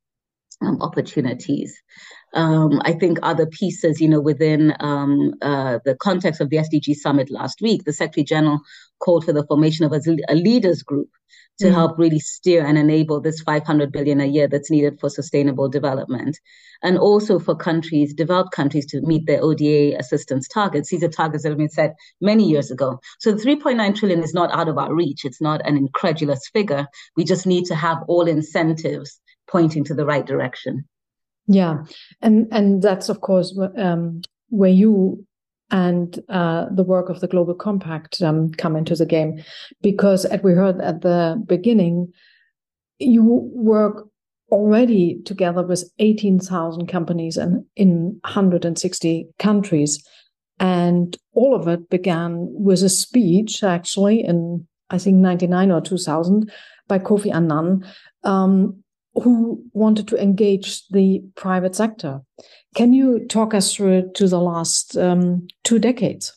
um, 0.63 0.81
opportunities. 0.83 1.81
Um, 2.33 2.81
I 2.85 2.93
think 2.93 3.19
other 3.23 3.47
pieces, 3.47 4.01
you 4.01 4.09
know, 4.09 4.21
within 4.21 4.75
um, 4.81 5.35
uh, 5.43 5.81
the 5.85 5.97
context 5.97 6.41
of 6.41 6.51
the 6.51 6.59
SDG 6.59 6.95
summit 6.95 7.31
last 7.31 7.61
week, 7.61 7.85
the 7.85 7.93
Secretary 7.93 8.25
General 8.25 8.61
called 9.01 9.25
for 9.25 9.33
the 9.33 9.45
formation 9.47 9.85
of 9.85 9.93
a, 9.93 10.01
a 10.29 10.35
leaders 10.35 10.83
group 10.83 11.09
to 11.59 11.67
mm 11.67 11.75
help 11.75 11.99
really 11.99 12.19
steer 12.19 12.65
and 12.65 12.77
enable 12.79 13.21
this 13.21 13.41
500 13.43 13.93
billion 13.93 14.21
a 14.21 14.25
year 14.25 14.49
that's 14.49 14.71
needed 14.71 14.99
for 14.99 15.09
sustainable 15.09 15.69
development 15.69 16.39
and 16.83 16.99
also 16.99 17.39
for 17.39 17.55
countries 17.55 18.15
developed 18.15 18.53
countries 18.53 18.87
to 18.87 19.01
meet 19.03 19.27
their 19.27 19.43
oda 19.43 19.95
assistance 19.99 20.49
targets. 20.49 20.91
These 20.91 21.05
are 21.05 21.09
targets 21.09 21.43
that 21.43 21.51
have 21.51 21.59
been 21.59 21.69
set 21.69 21.95
many 22.21 22.49
years 22.49 22.71
ago. 22.71 23.01
So 23.19 23.33
the 23.33 23.43
3.9 23.43 23.95
trillion 23.95 24.23
is 24.23 24.35
not 24.35 24.53
out 24.53 24.69
of 24.69 24.79
our 24.79 24.95
reach. 24.95 25.25
It's 25.25 25.41
not 25.41 25.67
an 25.67 25.77
incredulous 25.77 26.49
figure. 26.53 26.87
We 27.17 27.25
just 27.25 27.47
need 27.47 27.67
to 27.67 27.75
have 27.75 27.99
all 28.09 28.27
incentives 28.27 29.21
pointing 29.47 29.85
to 29.85 29.95
the 29.95 30.07
right 30.07 30.27
direction 30.27 30.87
yeah 31.51 31.85
and 32.23 32.47
and 32.51 32.83
that's 32.83 33.09
of 33.09 33.21
course 33.21 33.59
um, 33.77 34.23
where 34.49 34.71
you 34.71 35.25
and 35.71 36.19
uh, 36.29 36.67
the 36.71 36.83
work 36.83 37.09
of 37.09 37.21
the 37.21 37.29
Global 37.29 37.55
Compact 37.55 38.21
um, 38.23 38.51
come 38.53 38.77
into 38.77 38.97
the 38.97 39.07
game. 39.07 39.43
Because, 39.83 40.25
as 40.25 40.43
we 40.43 40.53
heard 40.53 40.81
at 40.81 41.03
the 41.03 41.43
beginning, 41.47 42.13
you 42.99 43.23
work 43.55 44.09
already 44.51 45.21
together 45.25 45.63
with 45.63 45.89
18,000 46.01 46.87
companies 46.89 47.37
and 47.37 47.65
in 47.77 48.19
160 48.25 49.29
countries. 49.39 50.05
And 50.59 51.17
all 51.33 51.55
of 51.55 51.69
it 51.69 51.89
began 51.89 52.49
with 52.51 52.83
a 52.83 52.89
speech, 52.89 53.63
actually, 53.63 54.25
in 54.25 54.67
I 54.91 54.99
think 54.99 55.19
99 55.19 55.71
or 55.71 55.81
2000 55.81 56.51
by 56.89 56.99
Kofi 56.99 57.33
Annan, 57.33 57.87
um, 58.25 58.83
who 59.15 59.65
wanted 59.73 60.09
to 60.09 60.23
engage 60.23 60.87
the 60.89 61.23
private 61.35 61.75
sector. 61.75 62.21
Can 62.75 62.93
you 62.93 63.27
talk 63.27 63.55
us 63.55 63.75
through 63.75 64.13
to 64.15 64.29
the 64.29 64.41
last 64.41 64.97
um, 64.97 65.49
two 65.65 65.79
decades? 65.79 66.33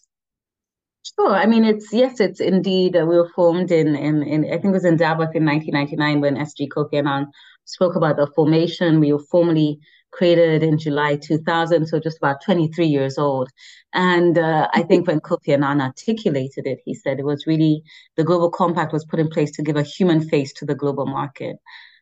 Sure. 1.20 1.36
I 1.36 1.46
mean, 1.46 1.64
it's 1.64 1.94
yes, 1.94 2.20
it's 2.20 2.40
indeed. 2.40 2.96
Uh, 2.96 3.06
we 3.06 3.18
were 3.18 3.30
formed 3.36 3.72
in, 3.72 3.96
in, 3.96 4.24
in, 4.24 4.46
I 4.46 4.58
think 4.58 4.66
it 4.66 4.72
was 4.72 4.86
in 4.86 4.98
Davos 4.98 5.30
in 5.36 5.46
1999 5.46 6.22
when 6.22 6.36
SG 6.36 6.70
Kofi 6.70 6.98
Annan 6.98 7.28
spoke 7.66 7.96
about 7.96 8.16
the 8.16 8.28
formation. 8.36 9.00
We 9.00 9.14
were 9.14 9.20
formally 9.20 9.80
created 10.12 10.64
in 10.64 10.80
July 10.80 11.18
2000, 11.18 11.88
so 11.88 12.00
just 12.00 12.18
about 12.18 12.44
23 12.44 12.86
years 12.88 13.18
old. 13.18 13.50
And 13.94 14.38
uh, 14.38 14.70
I 14.74 14.84
think 14.84 15.08
when 15.08 15.20
Kofi 15.20 15.54
Annan 15.54 15.82
articulated 15.82 16.66
it, 16.66 16.80
he 16.86 16.96
said 16.96 17.20
it 17.20 17.26
was 17.26 17.46
really 17.46 17.84
the 18.16 18.24
Global 18.24 18.50
Compact 18.50 18.94
was 18.94 19.06
put 19.06 19.20
in 19.20 19.30
place 19.30 19.52
to 19.52 19.64
give 19.64 19.76
a 19.76 19.84
human 19.84 20.28
face 20.28 20.54
to 20.54 20.66
the 20.66 20.76
global 20.76 21.06
market. 21.06 21.58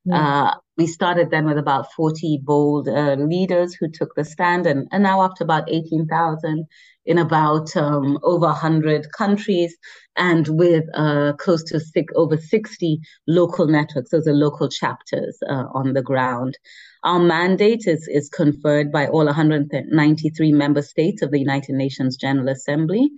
Uh, 0.10 0.56
we 0.78 0.88
started 0.88 1.30
then 1.30 1.46
with 1.46 1.60
about 1.60 1.92
40 1.94 2.42
bold 2.44 2.88
uh, 2.88 3.14
leaders 3.14 3.76
who 3.76 3.88
took 3.88 4.16
the 4.16 4.26
stand, 4.26 4.66
and, 4.66 4.88
and 4.92 5.04
now 5.04 5.22
up 5.22 5.36
to 5.36 5.44
about 5.44 5.70
18,000 5.70 6.66
in 7.06 7.18
about 7.18 7.76
um, 7.76 8.18
over 8.24 8.48
100 8.48 9.12
countries, 9.12 9.76
and 10.16 10.48
with 10.48 10.86
uh, 10.96 11.34
close 11.34 11.64
to 11.66 11.80
six, 11.80 12.12
over 12.16 12.36
60 12.36 13.00
local 13.28 13.68
networks. 13.68 14.10
Those 14.10 14.28
are 14.28 14.34
local 14.34 14.70
chapters 14.70 15.38
uh, 15.48 15.66
on 15.74 15.94
the 15.94 16.02
ground. 16.02 16.58
Our 17.04 17.20
mandate 17.20 17.86
is, 17.86 18.08
is 18.08 18.30
conferred 18.30 18.92
by 18.92 19.08
all 19.08 19.26
193 19.26 20.52
member 20.52 20.82
states 20.82 21.22
of 21.22 21.32
the 21.32 21.40
United 21.40 21.76
Nations 21.76 22.18
General 22.18 22.50
Assembly 22.50 23.12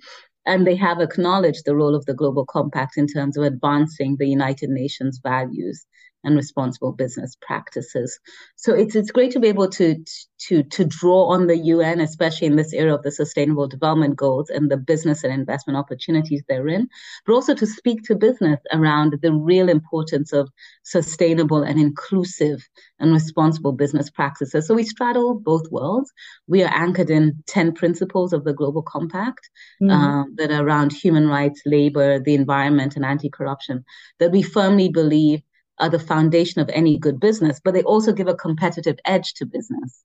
and 0.46 0.68
they 0.68 0.76
have 0.76 1.00
acknowledged 1.00 1.64
the 1.66 1.76
role 1.76 1.96
of 1.96 2.06
the 2.06 2.14
Global 2.14 2.46
Compact 2.46 2.98
in 2.98 3.08
terms 3.08 3.38
of 3.38 3.46
advancing 3.46 4.18
the 4.18 4.28
United 4.28 4.70
Nations 4.70 5.22
values 5.24 5.86
and 6.24 6.36
responsible 6.36 6.92
business 6.92 7.36
practices. 7.42 8.20
So 8.56 8.74
it's 8.74 8.96
it's 8.96 9.12
great 9.12 9.32
to 9.32 9.40
be 9.40 9.50
able 9.50 9.70
to 9.70 10.04
to 10.48 10.64
to 10.64 10.86
draw 10.86 11.32
on 11.34 11.48
the 11.48 11.58
UN, 11.58 12.00
especially 12.00 12.48
in 12.48 12.56
this 12.56 12.74
era 12.74 12.96
of 12.96 13.04
the 13.04 13.12
Sustainable 13.12 13.68
Development 13.68 14.16
Goals 14.16 14.50
and 14.50 14.70
the 14.70 14.78
business 14.78 15.24
and 15.24 15.34
investment 15.34 15.78
opportunities 15.78 16.44
therein, 16.48 16.88
but 17.26 17.34
also 17.34 17.54
to 17.56 17.66
speak 17.66 18.04
to 18.04 18.16
business 18.16 18.60
around 18.72 19.18
the 19.22 19.34
real 19.34 19.70
importance 19.70 20.34
of 20.34 20.50
sustainable 20.84 21.64
and 21.64 21.80
inclusive 21.80 22.68
and 23.00 23.12
responsible 23.14 23.74
business 23.74 24.10
practices. 24.10 24.68
So 24.68 24.76
we 24.76 24.84
straddle 24.84 25.40
both 25.40 25.70
worlds. 25.72 26.12
We 26.48 26.64
are 26.64 26.74
anchored 26.74 27.10
in 27.10 27.44
ten 27.48 27.74
principles 27.74 28.34
of 28.34 28.44
the 28.44 28.54
Global 28.54 28.82
Compact 28.82 29.50
mm-hmm. 29.82 29.92
um, 29.92 30.36
that 30.38 30.52
are 30.52 30.64
around 30.64 30.94
human 30.94 31.28
rights, 31.28 31.62
labor, 31.66 32.20
the 32.20 32.36
environment, 32.36 32.96
and 32.96 33.06
anti-corruption. 33.06 33.86
That 34.20 34.32
we 34.32 34.42
firmly 34.42 34.90
believe 34.90 35.42
are 35.80 35.90
the 35.90 36.00
foundation 36.00 36.62
of 36.62 36.70
any 36.70 36.98
good 36.98 37.20
business, 37.20 37.60
but 37.64 37.74
they 37.74 37.84
also 37.84 38.14
give 38.14 38.28
a 38.28 38.36
competitive 38.36 38.98
edge 39.06 39.34
to 39.36 39.46
business. 39.46 40.04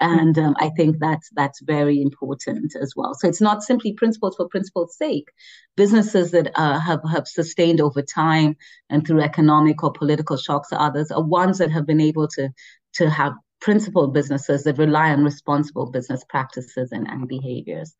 And 0.00 0.36
um, 0.38 0.56
I 0.58 0.70
think 0.70 0.98
that's 0.98 1.30
that's 1.34 1.60
very 1.62 2.02
important 2.02 2.74
as 2.80 2.94
well. 2.96 3.14
So 3.14 3.28
it's 3.28 3.40
not 3.40 3.62
simply 3.62 3.92
principles 3.92 4.34
for 4.36 4.48
principles' 4.48 4.96
sake. 4.96 5.28
Businesses 5.76 6.32
that 6.32 6.50
uh, 6.56 6.80
have 6.80 7.00
have 7.10 7.28
sustained 7.28 7.80
over 7.80 8.02
time 8.02 8.56
and 8.90 9.06
through 9.06 9.22
economic 9.22 9.84
or 9.84 9.92
political 9.92 10.36
shocks 10.36 10.68
or 10.72 10.80
others 10.80 11.12
are 11.12 11.22
ones 11.22 11.58
that 11.58 11.70
have 11.70 11.86
been 11.86 12.00
able 12.00 12.26
to 12.28 12.50
to 12.94 13.08
have 13.08 13.34
principled 13.60 14.12
businesses 14.12 14.64
that 14.64 14.78
rely 14.78 15.10
on 15.10 15.24
responsible 15.24 15.90
business 15.90 16.22
practices 16.28 16.90
and, 16.92 17.08
and 17.08 17.28
behaviors. 17.28 17.94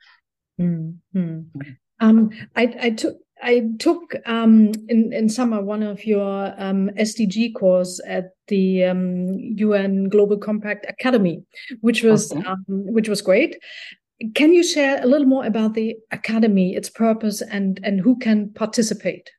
Mm-hmm. 0.60 1.40
Um, 2.00 2.30
I, 2.54 2.76
I 2.80 2.90
took 2.90 3.16
I 3.42 3.70
took 3.78 4.14
um, 4.26 4.72
in 4.88 5.12
in 5.12 5.28
summer 5.28 5.62
one 5.62 5.82
of 5.82 6.04
your 6.04 6.54
um, 6.56 6.90
SDG 6.96 7.54
course 7.54 8.00
at 8.06 8.30
the 8.48 8.84
um, 8.84 9.26
UN 9.56 10.08
Global 10.08 10.38
Compact 10.38 10.86
Academy, 10.88 11.42
which 11.80 12.02
was 12.02 12.32
okay. 12.32 12.42
Um, 12.46 12.64
which 12.68 13.08
was 13.08 13.22
great. 13.22 13.56
Can 14.34 14.52
you 14.52 14.62
share 14.62 15.02
a 15.02 15.06
little 15.06 15.26
more 15.26 15.44
about 15.44 15.74
the 15.74 15.96
academy, 16.12 16.74
its 16.74 16.88
purpose, 16.88 17.42
and 17.42 17.80
and 17.82 18.00
who 18.00 18.18
can 18.18 18.50
participate? 18.50 19.30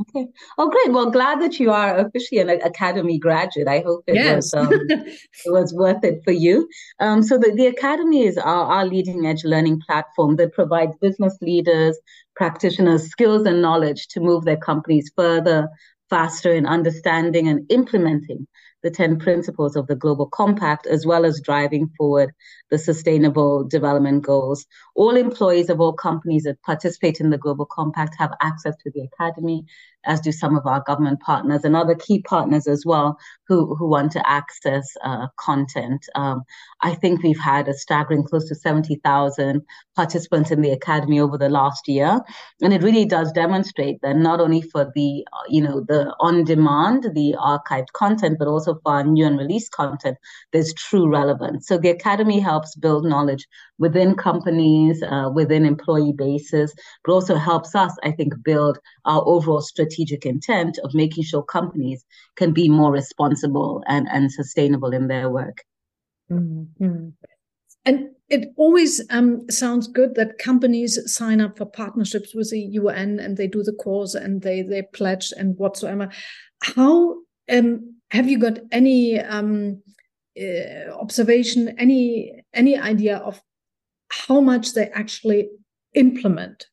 Okay. 0.00 0.26
Oh, 0.58 0.68
great. 0.68 0.92
Well, 0.92 1.10
glad 1.10 1.40
that 1.40 1.60
you 1.60 1.70
are 1.70 1.98
officially 1.98 2.40
an 2.40 2.50
academy 2.62 3.18
graduate. 3.18 3.68
I 3.68 3.80
hope 3.80 4.02
it 4.08 4.16
yes. 4.16 4.52
was 4.52 4.54
um, 4.54 4.68
it 4.90 5.18
was 5.46 5.72
worth 5.72 6.02
it 6.02 6.20
for 6.24 6.32
you. 6.32 6.68
Um, 6.98 7.22
so 7.22 7.38
the, 7.38 7.52
the 7.54 7.66
academy 7.66 8.24
is 8.24 8.36
our, 8.36 8.64
our 8.66 8.86
leading 8.86 9.24
edge 9.26 9.44
learning 9.44 9.80
platform 9.86 10.36
that 10.36 10.52
provides 10.52 10.96
business 11.00 11.38
leaders, 11.40 11.96
practitioners 12.34 13.08
skills 13.08 13.46
and 13.46 13.62
knowledge 13.62 14.08
to 14.08 14.20
move 14.20 14.44
their 14.44 14.56
companies 14.56 15.12
further, 15.16 15.68
faster 16.10 16.52
in 16.52 16.66
understanding 16.66 17.46
and 17.48 17.64
implementing 17.70 18.46
the 18.84 18.90
10 18.90 19.18
principles 19.18 19.74
of 19.74 19.86
the 19.86 19.96
Global 19.96 20.26
Compact, 20.26 20.86
as 20.86 21.06
well 21.06 21.24
as 21.24 21.40
driving 21.40 21.90
forward 21.96 22.32
the 22.70 22.78
Sustainable 22.78 23.64
Development 23.64 24.22
Goals. 24.22 24.66
All 24.94 25.16
employees 25.16 25.70
of 25.70 25.80
all 25.80 25.94
companies 25.94 26.44
that 26.44 26.62
participate 26.62 27.18
in 27.18 27.30
the 27.30 27.38
Global 27.38 27.64
Compact 27.64 28.14
have 28.18 28.34
access 28.42 28.76
to 28.84 28.90
the 28.90 29.08
Academy, 29.12 29.64
as 30.06 30.20
do 30.20 30.32
some 30.32 30.56
of 30.56 30.66
our 30.66 30.82
government 30.86 31.20
partners 31.20 31.64
and 31.64 31.76
other 31.76 31.94
key 31.94 32.22
partners 32.22 32.66
as 32.66 32.84
well 32.86 33.18
who, 33.48 33.74
who 33.74 33.88
want 33.88 34.12
to 34.12 34.28
access 34.28 34.86
uh, 35.04 35.26
content. 35.38 36.06
Um, 36.14 36.42
I 36.80 36.94
think 36.94 37.22
we've 37.22 37.38
had 37.38 37.68
a 37.68 37.74
staggering 37.74 38.24
close 38.24 38.48
to 38.48 38.54
70,000 38.54 39.62
participants 39.96 40.50
in 40.50 40.62
the 40.62 40.70
Academy 40.70 41.20
over 41.20 41.38
the 41.38 41.48
last 41.48 41.88
year. 41.88 42.20
And 42.62 42.72
it 42.72 42.82
really 42.82 43.04
does 43.04 43.32
demonstrate 43.32 44.00
that 44.02 44.16
not 44.16 44.40
only 44.40 44.62
for 44.62 44.90
the, 44.94 45.26
uh, 45.32 45.42
you 45.48 45.62
know, 45.62 45.84
the 45.86 46.14
on-demand, 46.20 47.04
the 47.14 47.34
archived 47.38 47.92
content, 47.92 48.38
but 48.38 48.48
also 48.48 48.78
for 48.82 48.92
our 48.92 49.04
new 49.04 49.26
and 49.26 49.38
released 49.38 49.72
content, 49.72 50.16
there's 50.52 50.74
true 50.74 51.08
relevance. 51.08 51.66
So 51.66 51.78
the 51.78 51.90
Academy 51.90 52.40
helps 52.40 52.74
build 52.74 53.04
knowledge 53.04 53.46
within 53.78 54.14
companies, 54.14 55.02
uh, 55.02 55.30
within 55.32 55.64
employee 55.64 56.12
bases, 56.12 56.74
but 57.04 57.12
also 57.12 57.36
helps 57.36 57.74
us, 57.74 57.94
I 58.02 58.12
think, 58.12 58.34
build 58.44 58.78
our 59.04 59.22
overall 59.26 59.60
strategic 59.60 60.24
intent 60.26 60.78
of 60.84 60.94
making 60.94 61.24
sure 61.24 61.42
companies 61.42 62.04
can 62.36 62.52
be 62.52 62.68
more 62.68 62.92
responsible 62.92 63.82
and, 63.86 64.06
and 64.12 64.30
sustainable 64.30 64.92
in 64.92 65.08
their 65.08 65.30
work. 65.30 65.62
Mm-hmm. 66.30 67.08
And 67.86 68.10
it 68.30 68.52
always 68.56 69.02
um, 69.10 69.48
sounds 69.50 69.88
good 69.88 70.14
that 70.14 70.38
companies 70.38 70.98
sign 71.12 71.40
up 71.40 71.58
for 71.58 71.66
partnerships 71.66 72.34
with 72.34 72.50
the 72.50 72.60
UN 72.60 73.20
and 73.20 73.36
they 73.36 73.46
do 73.46 73.62
the 73.62 73.74
course 73.74 74.14
and 74.14 74.40
they 74.40 74.62
they 74.62 74.82
pledge 74.94 75.32
and 75.36 75.58
whatsoever. 75.58 76.08
How 76.62 77.16
um, 77.50 77.96
have 78.10 78.28
you 78.28 78.38
got 78.38 78.58
any 78.72 79.20
um, 79.20 79.82
uh, 80.40 80.90
observation, 80.92 81.74
any 81.78 82.42
any 82.54 82.78
idea 82.78 83.18
of 83.18 83.42
how 84.10 84.40
much 84.40 84.74
they 84.74 84.88
actually 84.88 85.50
implement? 85.94 86.66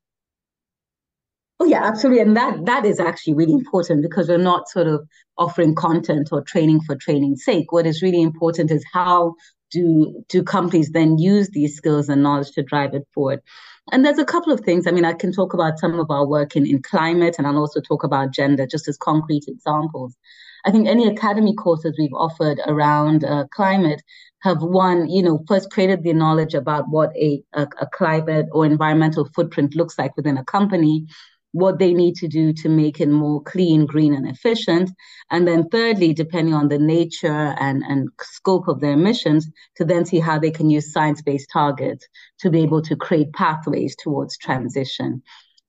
Oh 1.60 1.66
yeah, 1.66 1.84
absolutely, 1.84 2.22
and 2.22 2.36
that 2.36 2.66
that 2.66 2.86
is 2.86 3.00
actually 3.00 3.36
really 3.36 3.54
important 3.54 4.02
because 4.02 4.28
we're 4.28 4.38
not 4.40 4.68
sort 4.68 4.88
of 4.88 5.08
offering 5.38 5.76
content 5.76 6.30
or 6.32 6.42
training 6.42 6.82
for 6.82 6.96
training's 6.96 7.44
sake. 7.44 7.72
What 7.72 7.86
is 7.86 8.02
really 8.02 8.22
important 8.22 8.72
is 8.72 8.84
how 8.92 9.36
do 9.70 10.24
do 10.28 10.42
companies 10.44 10.90
then 10.90 11.20
use 11.20 11.50
these 11.50 11.76
skills 11.76 12.10
and 12.10 12.24
knowledge 12.24 12.52
to 12.54 12.64
drive 12.64 12.96
it 12.96 13.08
forward? 13.14 13.42
And 13.92 14.04
there's 14.04 14.18
a 14.18 14.26
couple 14.26 14.52
of 14.52 14.62
things. 14.62 14.88
I 14.88 14.92
mean, 14.92 15.06
I 15.06 15.14
can 15.14 15.32
talk 15.32 15.54
about 15.54 15.78
some 15.80 16.00
of 16.00 16.10
our 16.10 16.26
work 16.28 16.56
in, 16.56 16.66
in 16.66 16.82
climate, 16.82 17.36
and 17.38 17.46
I'll 17.46 17.58
also 17.58 17.80
talk 17.82 18.04
about 18.04 18.34
gender, 18.34 18.66
just 18.66 18.88
as 18.88 18.98
concrete 18.98 19.46
examples. 19.48 20.16
I 20.66 20.72
think 20.72 20.88
any 20.88 21.08
academy 21.08 21.56
courses 21.56 21.96
we've 21.98 22.14
offered 22.14 22.60
around 22.68 23.24
uh, 23.24 23.46
climate 23.52 24.02
have 24.42 24.62
one, 24.62 25.10
you 25.10 25.24
know, 25.24 25.44
first 25.48 25.72
created 25.72 26.04
the 26.04 26.14
knowledge 26.14 26.54
about 26.54 26.86
what 26.90 27.16
a, 27.16 27.44
a, 27.54 27.68
a 27.80 27.88
climate 27.88 28.48
or 28.52 28.66
environmental 28.66 29.26
footprint 29.36 29.76
looks 29.76 29.98
like 29.98 30.16
within 30.18 30.38
a 30.38 30.44
company, 30.46 31.06
what 31.54 31.80
they 31.80 31.94
need 31.94 32.16
to 32.16 32.28
do 32.28 32.54
to 32.54 32.70
make 32.70 33.02
it 33.02 33.10
more 33.10 33.42
clean, 33.44 33.86
green, 33.86 34.14
and 34.14 34.28
efficient. 34.28 34.90
And 35.30 35.48
then 35.48 35.68
thirdly, 35.70 36.14
depending 36.14 36.54
on 36.54 36.70
the 36.70 36.80
nature 36.80 37.56
and, 37.60 37.84
and 37.88 38.10
scope 38.22 38.68
of 38.68 38.80
their 38.80 38.94
emissions, 38.94 39.50
to 39.76 39.86
then 39.86 40.06
see 40.06 40.20
how 40.20 40.40
they 40.40 40.52
can 40.52 40.70
use 40.70 40.94
science-based 40.94 41.50
targets 41.52 42.08
to 42.40 42.50
be 42.50 42.62
able 42.62 42.82
to 42.84 42.96
create 42.96 43.34
pathways 43.34 43.96
towards 44.02 44.38
transition. 44.38 45.24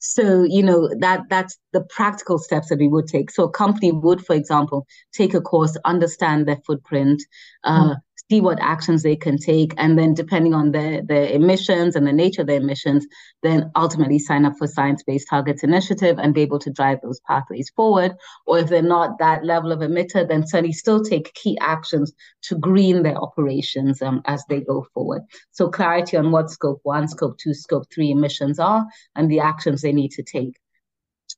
So, 0.04 0.42
you 0.42 0.64
know, 0.64 0.90
that 0.98 1.28
that's 1.30 1.56
the 1.72 1.84
practical 1.84 2.36
steps 2.36 2.68
that 2.70 2.78
we 2.80 2.88
would 2.88 3.06
take. 3.06 3.30
So 3.30 3.44
a 3.44 3.50
company 3.50 3.92
would, 3.92 4.26
for 4.26 4.34
example, 4.34 4.84
take 5.12 5.32
a 5.32 5.40
course, 5.40 5.76
understand 5.84 6.46
their 6.46 6.58
footprint, 6.66 7.22
uh, 7.64 7.94
mm 7.94 7.96
see 8.32 8.40
what 8.40 8.58
actions 8.62 9.02
they 9.02 9.14
can 9.14 9.36
take, 9.36 9.74
and 9.76 9.98
then 9.98 10.14
depending 10.14 10.54
on 10.54 10.72
their, 10.72 11.02
their 11.02 11.28
emissions 11.28 11.96
and 11.96 12.06
the 12.06 12.12
nature 12.12 12.40
of 12.40 12.46
their 12.46 12.62
emissions, 12.64 13.06
then 13.42 13.70
ultimately 13.76 14.18
sign 14.18 14.46
up 14.46 14.54
for 14.56 14.66
Science-Based 14.66 15.28
Targets 15.28 15.62
Initiative 15.62 16.16
and 16.18 16.32
be 16.32 16.40
able 16.40 16.58
to 16.60 16.70
drive 16.70 16.98
those 17.02 17.20
pathways 17.28 17.68
forward. 17.76 18.12
Or 18.46 18.58
if 18.58 18.70
they're 18.70 18.94
not 18.96 19.18
that 19.18 19.44
level 19.44 19.70
of 19.70 19.80
emitter, 19.80 20.26
then 20.26 20.46
certainly 20.46 20.72
still 20.72 21.04
take 21.04 21.34
key 21.34 21.58
actions 21.60 22.14
to 22.46 22.54
green 22.56 23.02
their 23.02 23.16
operations 23.16 24.00
um, 24.00 24.22
as 24.24 24.42
they 24.48 24.60
go 24.62 24.86
forward. 24.94 25.22
So 25.50 25.68
clarity 25.68 26.16
on 26.16 26.30
what 26.30 26.50
scope 26.50 26.80
one, 26.84 27.08
scope 27.08 27.36
two, 27.36 27.52
scope 27.52 27.84
three 27.92 28.10
emissions 28.12 28.58
are 28.58 28.86
and 29.14 29.30
the 29.30 29.40
actions 29.40 29.82
they 29.82 29.92
need 29.92 30.12
to 30.12 30.22
take. 30.22 30.56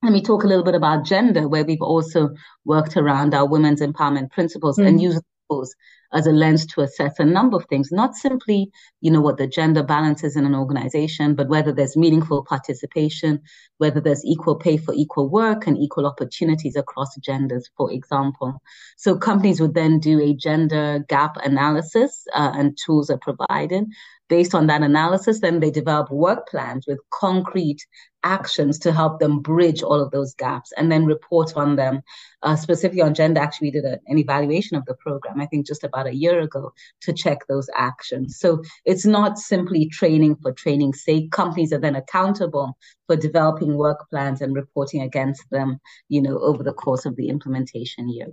Let 0.04 0.12
me 0.12 0.22
talk 0.22 0.44
a 0.44 0.46
little 0.46 0.64
bit 0.64 0.76
about 0.76 1.04
gender, 1.04 1.48
where 1.48 1.64
we've 1.64 1.82
also 1.94 2.20
worked 2.64 2.96
around 2.96 3.34
our 3.34 3.48
women's 3.48 3.80
empowerment 3.80 4.30
principles 4.30 4.78
mm. 4.78 4.86
and 4.86 5.02
use 5.02 5.20
those 5.50 5.74
as 6.14 6.26
a 6.26 6.32
lens 6.32 6.64
to 6.64 6.80
assess 6.80 7.18
a 7.18 7.24
number 7.24 7.56
of 7.56 7.66
things, 7.66 7.90
not 7.90 8.14
simply, 8.14 8.70
you 9.00 9.10
know, 9.10 9.20
what 9.20 9.36
the 9.36 9.46
gender 9.46 9.82
balance 9.82 10.22
is 10.22 10.36
in 10.36 10.46
an 10.46 10.54
organization, 10.54 11.34
but 11.34 11.48
whether 11.48 11.72
there's 11.72 11.96
meaningful 11.96 12.44
participation, 12.44 13.40
whether 13.78 14.00
there's 14.00 14.24
equal 14.24 14.54
pay 14.56 14.76
for 14.76 14.94
equal 14.94 15.28
work 15.28 15.66
and 15.66 15.76
equal 15.76 16.06
opportunities 16.06 16.76
across 16.76 17.16
genders, 17.16 17.68
for 17.76 17.92
example. 17.92 18.62
So 18.96 19.18
companies 19.18 19.60
would 19.60 19.74
then 19.74 19.98
do 19.98 20.20
a 20.20 20.34
gender 20.34 21.04
gap 21.08 21.36
analysis 21.44 22.26
uh, 22.32 22.52
and 22.54 22.78
tools 22.86 23.10
are 23.10 23.18
provided 23.18 23.86
based 24.28 24.54
on 24.54 24.66
that 24.68 24.82
analysis, 24.82 25.40
then 25.40 25.60
they 25.60 25.70
develop 25.70 26.10
work 26.10 26.48
plans 26.48 26.86
with 26.86 26.98
concrete 27.10 27.86
actions 28.24 28.78
to 28.80 28.92
help 28.92 29.20
them 29.20 29.40
bridge 29.40 29.82
all 29.82 30.00
of 30.00 30.10
those 30.10 30.34
gaps 30.34 30.72
and 30.76 30.90
then 30.90 31.06
report 31.06 31.56
on 31.56 31.76
them. 31.76 32.02
Uh, 32.42 32.56
specifically 32.56 33.00
on 33.00 33.14
gender, 33.14 33.40
actually, 33.40 33.68
we 33.68 33.70
did 33.70 33.84
a, 33.84 33.98
an 34.06 34.18
evaluation 34.18 34.76
of 34.76 34.84
the 34.86 34.94
program, 34.94 35.40
I 35.40 35.46
think 35.46 35.66
just 35.66 35.84
about 35.84 36.06
a 36.06 36.14
year 36.14 36.40
ago, 36.40 36.72
to 37.02 37.12
check 37.12 37.46
those 37.46 37.70
actions. 37.74 38.38
So 38.38 38.62
it's 38.84 39.06
not 39.06 39.38
simply 39.38 39.86
training 39.86 40.36
for 40.42 40.52
training's 40.52 41.04
sake. 41.04 41.30
Companies 41.30 41.72
are 41.72 41.78
then 41.78 41.96
accountable 41.96 42.76
for 43.06 43.16
developing 43.16 43.76
work 43.76 44.08
plans 44.10 44.40
and 44.40 44.54
reporting 44.54 45.02
against 45.02 45.48
them, 45.50 45.78
you 46.08 46.20
know, 46.20 46.38
over 46.40 46.62
the 46.62 46.72
course 46.72 47.06
of 47.06 47.16
the 47.16 47.28
implementation 47.28 48.08
year. 48.08 48.28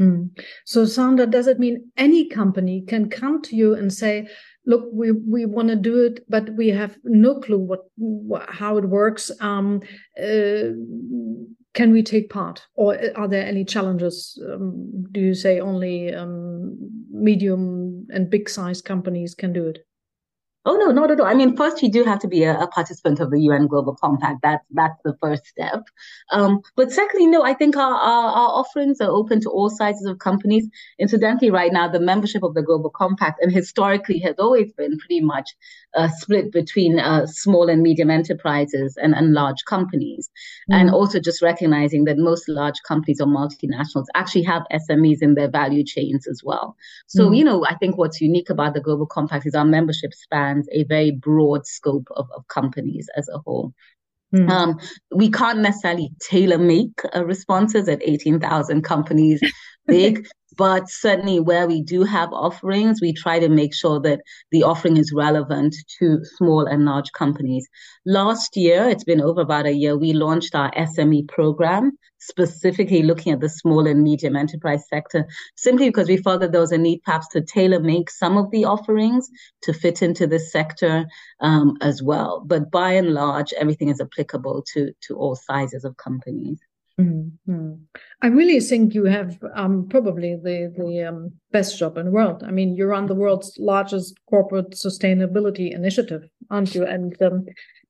Mm. 0.00 0.30
So, 0.64 0.86
Sandra, 0.86 1.26
does 1.26 1.46
it 1.46 1.58
mean 1.58 1.92
any 1.96 2.26
company 2.26 2.80
can 2.80 3.10
come 3.10 3.42
to 3.42 3.54
you 3.54 3.74
and 3.74 3.92
say, 3.92 4.28
look 4.66 4.88
we 4.92 5.12
we 5.12 5.46
want 5.46 5.68
to 5.68 5.76
do 5.76 6.04
it 6.04 6.24
but 6.28 6.50
we 6.54 6.68
have 6.68 6.96
no 7.04 7.40
clue 7.40 7.58
what, 7.58 7.80
what 7.96 8.48
how 8.50 8.76
it 8.76 8.84
works. 8.84 9.30
Um, 9.40 9.80
uh, 10.18 10.74
can 11.72 11.92
we 11.92 12.02
take 12.02 12.30
part? 12.30 12.66
Or 12.74 12.98
are 13.16 13.28
there 13.28 13.46
any 13.46 13.64
challenges? 13.64 14.42
Um, 14.44 15.04
do 15.12 15.20
you 15.20 15.34
say 15.34 15.60
only 15.60 16.12
um, 16.12 16.76
medium 17.10 18.06
and 18.10 18.28
big 18.28 18.48
size 18.48 18.82
companies 18.82 19.34
can 19.34 19.52
do 19.52 19.66
it 19.68 19.78
Oh 20.66 20.76
no, 20.76 20.90
not 20.90 21.10
at 21.10 21.18
all. 21.18 21.26
I 21.26 21.32
mean, 21.32 21.56
first 21.56 21.82
you 21.82 21.90
do 21.90 22.04
have 22.04 22.18
to 22.18 22.28
be 22.28 22.44
a, 22.44 22.58
a 22.58 22.66
participant 22.66 23.18
of 23.18 23.30
the 23.30 23.40
UN 23.40 23.66
Global 23.66 23.94
Compact. 23.94 24.40
That's 24.42 24.64
that's 24.72 25.00
the 25.04 25.16
first 25.22 25.46
step. 25.46 25.84
Um, 26.32 26.60
but 26.76 26.92
secondly, 26.92 27.28
no, 27.28 27.42
I 27.42 27.54
think 27.54 27.78
our, 27.78 27.94
our, 27.94 28.26
our 28.28 28.48
offerings 28.60 29.00
are 29.00 29.08
open 29.08 29.40
to 29.40 29.48
all 29.48 29.70
sizes 29.70 30.04
of 30.04 30.18
companies. 30.18 30.68
Incidentally, 30.98 31.50
right 31.50 31.72
now 31.72 31.88
the 31.88 31.98
membership 31.98 32.42
of 32.42 32.52
the 32.52 32.62
Global 32.62 32.90
Compact 32.90 33.42
and 33.42 33.50
historically 33.50 34.18
has 34.18 34.34
always 34.38 34.70
been 34.74 34.98
pretty 34.98 35.22
much 35.22 35.48
uh, 35.94 36.08
split 36.18 36.52
between 36.52 36.98
uh, 36.98 37.26
small 37.26 37.68
and 37.68 37.82
medium 37.82 38.10
enterprises 38.10 38.96
and, 38.96 39.14
and 39.14 39.32
large 39.32 39.64
companies, 39.66 40.30
mm. 40.70 40.76
and 40.76 40.90
also 40.90 41.20
just 41.20 41.42
recognizing 41.42 42.04
that 42.04 42.18
most 42.18 42.48
large 42.48 42.80
companies 42.86 43.20
or 43.20 43.26
multinationals 43.26 44.06
actually 44.14 44.44
have 44.44 44.62
SMEs 44.72 45.22
in 45.22 45.34
their 45.34 45.50
value 45.50 45.84
chains 45.84 46.26
as 46.26 46.42
well. 46.44 46.76
So 47.06 47.30
mm. 47.30 47.36
you 47.36 47.44
know, 47.44 47.64
I 47.66 47.76
think 47.76 47.96
what's 47.96 48.20
unique 48.20 48.50
about 48.50 48.74
the 48.74 48.80
Global 48.80 49.06
Compact 49.06 49.46
is 49.46 49.54
our 49.54 49.64
membership 49.64 50.14
spans 50.14 50.68
a 50.72 50.84
very 50.84 51.10
broad 51.10 51.66
scope 51.66 52.08
of, 52.16 52.28
of 52.36 52.46
companies 52.48 53.08
as 53.16 53.28
a 53.28 53.38
whole. 53.38 53.72
Mm. 54.34 54.48
Um, 54.48 54.80
we 55.12 55.30
can't 55.30 55.58
necessarily 55.58 56.10
tailor 56.20 56.58
make 56.58 57.00
uh, 57.14 57.24
responses 57.24 57.88
at 57.88 58.00
18,000 58.02 58.82
companies 58.82 59.40
big, 59.86 60.28
but 60.56 60.88
certainly 60.88 61.40
where 61.40 61.66
we 61.66 61.82
do 61.82 62.02
have 62.04 62.32
offerings, 62.32 63.00
we 63.00 63.12
try 63.12 63.38
to 63.38 63.48
make 63.48 63.74
sure 63.74 64.00
that 64.00 64.20
the 64.50 64.62
offering 64.62 64.96
is 64.96 65.12
relevant 65.12 65.74
to 65.98 66.24
small 66.36 66.66
and 66.66 66.84
large 66.84 67.12
companies. 67.12 67.68
Last 68.04 68.56
year, 68.56 68.88
it's 68.88 69.04
been 69.04 69.20
over 69.20 69.40
about 69.40 69.66
a 69.66 69.72
year, 69.72 69.96
we 69.96 70.12
launched 70.12 70.54
our 70.54 70.70
SME 70.72 71.28
program, 71.28 71.92
specifically 72.18 73.02
looking 73.02 73.32
at 73.32 73.40
the 73.40 73.48
small 73.48 73.86
and 73.86 74.02
medium 74.02 74.36
enterprise 74.36 74.84
sector, 74.88 75.26
simply 75.56 75.88
because 75.88 76.08
we 76.08 76.16
felt 76.16 76.40
that 76.40 76.52
there 76.52 76.60
was 76.60 76.72
a 76.72 76.78
need 76.78 77.02
perhaps 77.04 77.28
to 77.28 77.40
tailor 77.40 77.80
make 77.80 78.10
some 78.10 78.36
of 78.36 78.50
the 78.50 78.64
offerings 78.64 79.30
to 79.62 79.72
fit 79.72 80.02
into 80.02 80.26
this 80.26 80.52
sector 80.52 81.06
um, 81.40 81.76
as 81.80 82.02
well. 82.02 82.42
But 82.46 82.70
by 82.70 82.92
and 82.92 83.14
large, 83.14 83.52
everything 83.54 83.88
is 83.88 84.00
applicable 84.00 84.64
to, 84.74 84.92
to 85.02 85.16
all 85.16 85.34
sizes 85.34 85.84
of 85.84 85.96
companies. 85.96 86.60
Mm-hmm. 87.00 87.72
I 88.22 88.26
really 88.26 88.60
think 88.60 88.94
you 88.94 89.04
have 89.04 89.38
um, 89.54 89.86
probably 89.88 90.36
the 90.36 90.72
the 90.76 91.08
um, 91.08 91.32
best 91.52 91.78
job 91.78 91.96
in 91.96 92.06
the 92.06 92.12
world. 92.12 92.42
I 92.46 92.50
mean, 92.50 92.76
you 92.76 92.86
run 92.86 93.06
the 93.06 93.14
world's 93.14 93.56
largest 93.58 94.18
corporate 94.28 94.72
sustainability 94.72 95.72
initiative, 95.72 96.28
aren't 96.50 96.74
you? 96.74 96.84
And 96.84 97.20
um, 97.22 97.46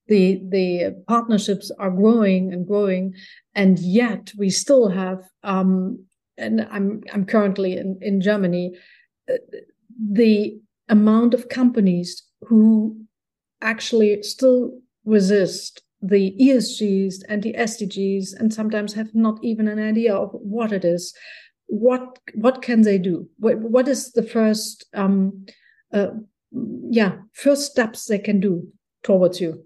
the 0.09 0.41
the 0.49 1.03
partnerships 1.09 1.71
are 1.79 1.91
growing 1.91 2.53
and 2.53 2.67
growing, 2.67 3.15
and 3.55 3.79
yet 3.79 4.33
we 4.39 4.51
still 4.51 4.89
have 4.89 5.23
um, 5.43 6.05
and 6.41 6.67
I'm 6.71 7.03
I'm 7.13 7.25
currently 7.25 7.77
in 7.77 7.99
in 8.01 8.21
Germany, 8.21 8.73
uh, 9.31 9.35
the 10.13 10.59
amount 10.89 11.35
of 11.35 11.49
companies 11.49 12.23
who 12.43 12.97
actually 13.63 14.23
still 14.23 14.79
resist 15.05 15.83
the 16.03 16.35
ESGs 16.41 17.23
and 17.29 17.43
the 17.43 17.55
SDGs 17.55 18.35
and 18.39 18.53
sometimes 18.53 18.95
have 18.95 19.15
not 19.15 19.39
even 19.43 19.69
an 19.69 19.79
idea 19.79 20.15
of 20.15 20.31
what 20.33 20.73
it 20.73 20.85
is. 20.85 21.15
What 21.67 22.19
what 22.35 22.63
can 22.63 22.83
they 22.83 22.99
do? 22.99 23.29
What 23.39 23.59
what 23.59 23.87
is 23.87 24.13
the 24.13 24.23
first 24.23 24.87
um 24.95 25.47
uh, 25.93 26.09
yeah 26.91 27.19
first 27.33 27.71
steps 27.71 28.07
they 28.07 28.19
can 28.19 28.41
do 28.41 28.67
towards 29.03 29.41
you? 29.41 29.65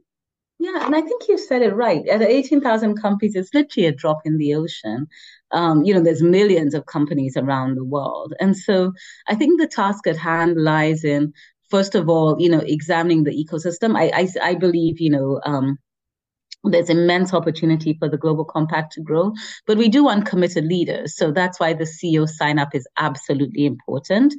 Yeah, 0.59 0.87
and 0.87 0.95
I 0.95 1.01
think 1.01 1.25
you 1.29 1.37
said 1.37 1.63
it 1.63 1.75
right. 1.75 2.07
At 2.09 2.23
18,000 2.23 2.97
companies, 2.97 3.35
it's 3.35 3.53
literally 3.53 3.87
a 3.89 3.93
drop 3.93 4.21
in 4.25 4.39
the 4.39 4.55
ocean. 4.55 5.09
Um, 5.51 5.83
you 5.85 5.93
know, 5.93 6.01
there's 6.01 6.23
millions 6.23 6.75
of 6.75 6.87
companies 6.87 7.37
around 7.37 7.75
the 7.75 7.85
world. 7.85 8.35
And 8.41 8.57
so 8.57 8.93
I 9.29 9.35
think 9.35 9.61
the 9.61 9.67
task 9.67 10.07
at 10.07 10.17
hand 10.17 10.57
lies 10.57 11.05
in, 11.05 11.33
first 11.71 11.95
of 11.95 12.09
all, 12.09 12.37
you 12.39 12.49
know, 12.49 12.63
examining 12.65 13.25
the 13.25 13.33
ecosystem. 13.33 13.97
I, 13.97 14.11
I, 14.15 14.51
I 14.51 14.55
believe, 14.55 15.01
you 15.01 15.11
know, 15.11 15.41
um, 15.45 15.77
there's 16.65 16.91
immense 16.91 17.33
opportunity 17.35 17.95
for 17.99 18.09
the 18.09 18.17
global 18.17 18.45
compact 18.45 18.93
to 18.93 19.01
grow 19.01 19.33
but 19.67 19.79
we 19.79 19.89
do 19.89 20.05
want 20.05 20.27
committed 20.27 20.65
leaders. 20.65 21.17
So 21.17 21.31
that's 21.31 21.61
why 21.61 21.73
the 21.73 21.85
ceo 21.85 22.29
sign 22.29 22.59
up 22.59 22.75
is 22.75 22.87
absolutely 22.97 23.67
important. 23.67 24.35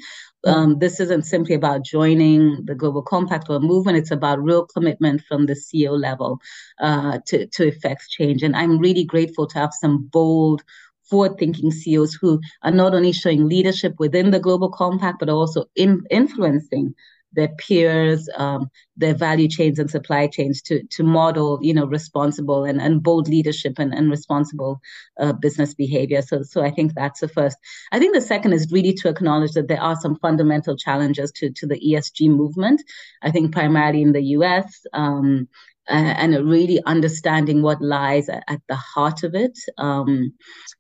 Um, 0.46 0.78
this 0.80 1.00
isn't 1.00 1.26
simply 1.26 1.56
about 1.56 1.84
joining 1.84 2.66
the 2.66 2.76
global 2.76 3.02
compact 3.02 3.50
or 3.50 3.60
movement. 3.60 3.98
It's 3.98 4.12
about 4.12 4.44
real 4.44 4.66
commitment 4.66 5.22
from 5.28 5.48
the 5.48 5.54
ceo 5.54 6.00
level 6.00 6.40
uh, 6.80 7.20
to, 7.28 7.48
to 7.48 7.68
effect 7.68 8.10
change. 8.10 8.44
And 8.44 8.56
i'm 8.56 8.78
really 8.80 9.04
grateful 9.04 9.48
to 9.48 9.60
have 9.60 9.74
some 9.74 10.08
bold 10.12 10.64
forward 11.10 11.38
thinking 11.38 11.70
CEOs 11.72 12.16
who 12.16 12.42
are 12.64 12.72
not 12.72 12.96
only 12.96 13.12
showing 13.12 13.48
leadership 13.48 13.94
within 14.00 14.32
the 14.32 14.40
global 14.40 14.70
compact, 14.70 15.20
but 15.20 15.30
also 15.30 15.66
in, 15.76 16.02
influencing 16.10 16.96
their 17.36 17.50
peers, 17.50 18.30
um, 18.36 18.70
their 18.98 19.14
value 19.14 19.48
chains 19.48 19.80
and 19.80 19.90
supply 19.90 20.28
chains 20.28 20.62
to 20.64 20.84
to 20.92 21.04
model, 21.04 21.60
you 21.62 21.74
know, 21.74 21.86
responsible 21.86 22.64
and, 22.64 22.82
and 22.82 23.04
bold 23.04 23.28
leadership 23.28 23.78
and, 23.78 23.94
and 23.94 24.10
responsible 24.10 24.82
uh, 25.20 25.34
business 25.34 25.74
behavior. 25.74 26.22
So 26.22 26.44
so 26.44 26.62
I 26.64 26.72
think 26.72 26.94
that's 26.94 27.20
the 27.20 27.28
first. 27.28 27.58
I 27.92 28.00
think 28.00 28.16
the 28.16 28.22
second 28.22 28.54
is 28.54 28.72
really 28.72 28.94
to 28.94 29.10
acknowledge 29.10 29.52
that 29.52 29.68
there 29.68 29.82
are 29.82 29.96
some 29.96 30.16
fundamental 30.18 30.76
challenges 30.76 31.32
to 31.34 31.52
to 31.52 31.68
the 31.68 31.80
ESG 31.80 32.30
movement. 32.30 32.82
I 33.22 33.32
think 33.32 33.52
primarily 33.52 34.02
in 34.02 34.14
the 34.14 34.24
U.S. 34.38 34.86
Um, 34.94 35.48
and 35.88 36.50
really 36.50 36.82
understanding 36.86 37.62
what 37.62 37.82
lies 37.82 38.30
at, 38.30 38.44
at 38.48 38.62
the 38.68 38.76
heart 38.76 39.24
of 39.24 39.36
it 39.36 39.58
um, 39.78 40.34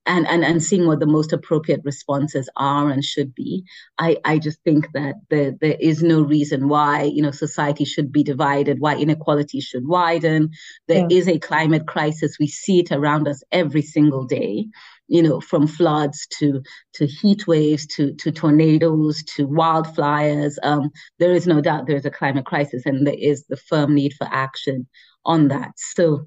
and, 0.05 0.27
and, 0.27 0.43
and 0.43 0.63
seeing 0.63 0.87
what 0.87 0.99
the 0.99 1.05
most 1.05 1.31
appropriate 1.31 1.81
responses 1.83 2.49
are 2.55 2.89
and 2.89 3.03
should 3.03 3.33
be. 3.35 3.63
I, 3.99 4.17
I 4.25 4.39
just 4.39 4.61
think 4.63 4.87
that 4.93 5.15
there, 5.29 5.53
there 5.61 5.77
is 5.79 6.01
no 6.01 6.21
reason 6.21 6.67
why, 6.67 7.03
you 7.03 7.21
know, 7.21 7.31
society 7.31 7.85
should 7.85 8.11
be 8.11 8.23
divided, 8.23 8.79
why 8.79 8.95
inequality 8.95 9.61
should 9.61 9.87
widen. 9.87 10.49
There 10.87 11.05
yeah. 11.09 11.17
is 11.17 11.27
a 11.27 11.39
climate 11.39 11.87
crisis. 11.87 12.37
We 12.39 12.47
see 12.47 12.79
it 12.79 12.91
around 12.91 13.27
us 13.27 13.43
every 13.51 13.83
single 13.83 14.25
day 14.25 14.67
you 15.07 15.21
know, 15.21 15.39
from 15.39 15.67
floods 15.67 16.27
to 16.39 16.61
to 16.93 17.05
heat 17.05 17.47
waves 17.47 17.85
to 17.87 18.13
to 18.15 18.31
tornadoes 18.31 19.23
to 19.35 19.47
wildfires. 19.47 20.55
Um, 20.63 20.89
there 21.19 21.33
is 21.33 21.47
no 21.47 21.61
doubt 21.61 21.87
there 21.87 21.95
is 21.97 22.05
a 22.05 22.11
climate 22.11 22.45
crisis, 22.45 22.85
and 22.85 23.05
there 23.05 23.17
is 23.17 23.45
the 23.45 23.57
firm 23.57 23.93
need 23.93 24.13
for 24.13 24.27
action 24.31 24.87
on 25.25 25.47
that. 25.49 25.71
So 25.77 26.25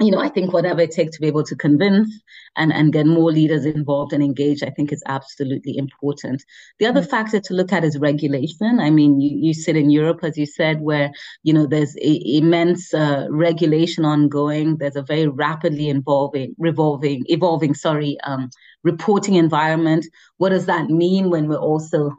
you 0.00 0.10
know, 0.10 0.18
I 0.18 0.28
think 0.28 0.52
whatever 0.52 0.80
it 0.80 0.90
takes 0.90 1.14
to 1.14 1.20
be 1.20 1.26
able 1.26 1.44
to 1.44 1.54
convince 1.54 2.08
and, 2.56 2.72
and 2.72 2.92
get 2.92 3.06
more 3.06 3.30
leaders 3.30 3.64
involved 3.64 4.12
and 4.12 4.22
engaged, 4.22 4.64
I 4.64 4.70
think 4.70 4.92
is 4.92 5.02
absolutely 5.06 5.76
important. 5.76 6.42
The 6.78 6.86
other 6.86 7.00
mm-hmm. 7.00 7.10
factor 7.10 7.40
to 7.40 7.54
look 7.54 7.72
at 7.72 7.84
is 7.84 7.98
regulation. 7.98 8.80
I 8.80 8.90
mean, 8.90 9.20
you, 9.20 9.38
you 9.38 9.54
sit 9.54 9.76
in 9.76 9.90
Europe, 9.90 10.20
as 10.22 10.36
you 10.36 10.46
said, 10.46 10.80
where, 10.80 11.12
you 11.42 11.52
know, 11.52 11.66
there's 11.66 11.96
a, 11.96 12.36
immense 12.36 12.92
uh, 12.94 13.26
regulation 13.30 14.04
ongoing. 14.04 14.76
There's 14.76 14.96
a 14.96 15.02
very 15.02 15.28
rapidly 15.28 15.90
evolving, 15.90 16.54
revolving, 16.58 17.24
evolving, 17.26 17.74
sorry, 17.74 18.18
um, 18.24 18.50
reporting 18.82 19.34
environment. 19.34 20.06
What 20.38 20.50
does 20.50 20.66
that 20.66 20.88
mean 20.88 21.30
when 21.30 21.48
we're 21.48 21.56
also 21.56 22.12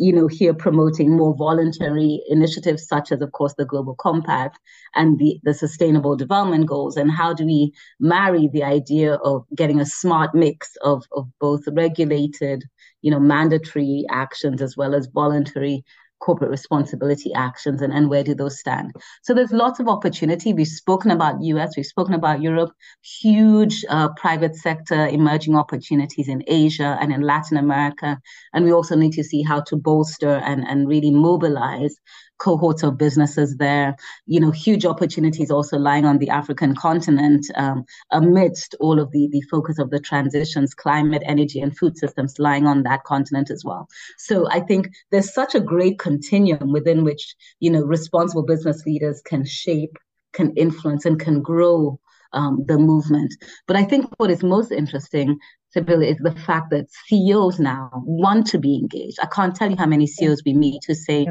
you 0.00 0.14
know, 0.14 0.26
here 0.26 0.54
promoting 0.54 1.14
more 1.14 1.36
voluntary 1.36 2.22
initiatives 2.30 2.88
such 2.88 3.12
as, 3.12 3.20
of 3.20 3.32
course, 3.32 3.52
the 3.58 3.66
Global 3.66 3.94
Compact 3.96 4.58
and 4.94 5.18
the, 5.18 5.38
the 5.42 5.52
Sustainable 5.52 6.16
Development 6.16 6.64
Goals. 6.66 6.96
And 6.96 7.10
how 7.10 7.34
do 7.34 7.44
we 7.44 7.74
marry 8.00 8.48
the 8.50 8.62
idea 8.62 9.16
of 9.16 9.44
getting 9.54 9.78
a 9.78 9.84
smart 9.84 10.34
mix 10.34 10.74
of, 10.82 11.04
of 11.12 11.28
both 11.38 11.64
regulated, 11.70 12.64
you 13.02 13.10
know, 13.10 13.20
mandatory 13.20 14.06
actions 14.10 14.62
as 14.62 14.74
well 14.74 14.94
as 14.94 15.06
voluntary 15.12 15.84
corporate 16.20 16.50
responsibility 16.50 17.32
actions 17.34 17.82
and, 17.82 17.92
and 17.92 18.08
where 18.08 18.24
do 18.24 18.34
those 18.34 18.58
stand? 18.58 18.92
So 19.22 19.34
there's 19.34 19.52
lots 19.52 19.80
of 19.80 19.88
opportunity. 19.88 20.52
We've 20.52 20.66
spoken 20.66 21.10
about 21.10 21.40
us 21.42 21.76
we've 21.76 21.86
spoken 21.86 22.14
about 22.14 22.42
europe 22.42 22.72
huge 23.02 23.84
uh, 23.88 24.08
private 24.16 24.54
sector 24.54 25.06
emerging 25.08 25.56
opportunities 25.56 26.28
in 26.28 26.42
asia 26.46 26.98
and 27.00 27.12
in 27.12 27.20
latin 27.20 27.56
america. 27.56 28.18
And 28.52 28.64
we 28.64 28.72
also 28.72 28.96
need 28.96 29.12
to 29.12 29.24
see 29.24 29.42
how 29.42 29.60
to 29.62 29.76
bolster 29.76 30.36
and, 30.44 30.66
and 30.66 30.88
really 30.88 31.10
mobilize 31.10 31.96
cohorts 32.40 32.82
of 32.82 32.98
businesses 32.98 33.56
there. 33.58 33.94
You 34.26 34.40
know, 34.40 34.50
huge 34.50 34.84
opportunities 34.84 35.50
also 35.50 35.78
lying 35.78 36.06
on 36.06 36.18
the 36.18 36.30
African 36.30 36.74
continent 36.74 37.46
um, 37.54 37.84
amidst 38.10 38.74
all 38.80 38.98
of 38.98 39.12
the, 39.12 39.28
the 39.30 39.42
focus 39.42 39.78
of 39.78 39.90
the 39.90 40.00
transitions, 40.00 40.74
climate, 40.74 41.22
energy, 41.26 41.60
and 41.60 41.76
food 41.76 41.96
systems 41.96 42.38
lying 42.38 42.66
on 42.66 42.82
that 42.82 43.04
continent 43.04 43.50
as 43.50 43.64
well. 43.64 43.88
So 44.18 44.48
I 44.50 44.60
think 44.60 44.90
there's 45.10 45.32
such 45.32 45.54
a 45.54 45.60
great 45.60 45.98
continuum 45.98 46.72
within 46.72 47.04
which, 47.04 47.36
you 47.60 47.70
know, 47.70 47.82
responsible 47.82 48.42
business 48.42 48.84
leaders 48.84 49.20
can 49.22 49.44
shape, 49.44 49.96
can 50.32 50.52
influence, 50.56 51.04
and 51.04 51.20
can 51.20 51.42
grow 51.42 52.00
um, 52.32 52.64
the 52.66 52.78
movement. 52.78 53.34
But 53.66 53.76
I 53.76 53.84
think 53.84 54.06
what 54.16 54.30
is 54.30 54.42
most 54.42 54.72
interesting 54.72 55.38
Sibylle, 55.72 56.02
is 56.02 56.18
the 56.18 56.34
fact 56.34 56.70
that 56.70 56.90
CEOs 56.90 57.60
now 57.60 57.90
want 58.04 58.46
to 58.48 58.58
be 58.58 58.74
engaged. 58.74 59.18
I 59.22 59.26
can't 59.26 59.54
tell 59.54 59.70
you 59.70 59.76
how 59.76 59.86
many 59.86 60.06
CEOs 60.06 60.42
we 60.44 60.52
meet 60.52 60.82
who 60.86 60.94
say, 60.94 61.26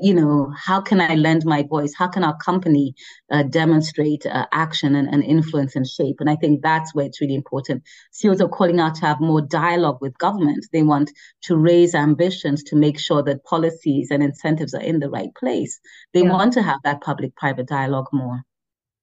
you 0.00 0.14
know, 0.14 0.52
how 0.56 0.80
can 0.80 1.00
I 1.00 1.14
lend 1.14 1.44
my 1.44 1.62
voice? 1.62 1.94
How 1.96 2.08
can 2.08 2.24
our 2.24 2.36
company 2.36 2.94
uh, 3.30 3.44
demonstrate 3.44 4.26
uh, 4.26 4.46
action 4.52 4.96
and, 4.96 5.08
and, 5.08 5.22
influence 5.22 5.76
and 5.76 5.86
shape? 5.86 6.16
And 6.18 6.28
I 6.28 6.36
think 6.36 6.62
that's 6.62 6.94
where 6.94 7.06
it's 7.06 7.20
really 7.20 7.36
important. 7.36 7.84
CEOs 8.10 8.40
are 8.40 8.48
calling 8.48 8.80
out 8.80 8.96
to 8.96 9.06
have 9.06 9.20
more 9.20 9.40
dialogue 9.40 9.98
with 10.00 10.18
government. 10.18 10.66
They 10.72 10.82
want 10.82 11.12
to 11.42 11.56
raise 11.56 11.94
ambitions 11.94 12.64
to 12.64 12.76
make 12.76 12.98
sure 12.98 13.22
that 13.22 13.44
policies 13.44 14.10
and 14.10 14.22
incentives 14.22 14.74
are 14.74 14.82
in 14.82 14.98
the 14.98 15.10
right 15.10 15.32
place. 15.38 15.78
They 16.12 16.22
yeah. 16.22 16.32
want 16.32 16.52
to 16.54 16.62
have 16.62 16.80
that 16.82 17.00
public 17.00 17.36
private 17.36 17.68
dialogue 17.68 18.08
more. 18.12 18.42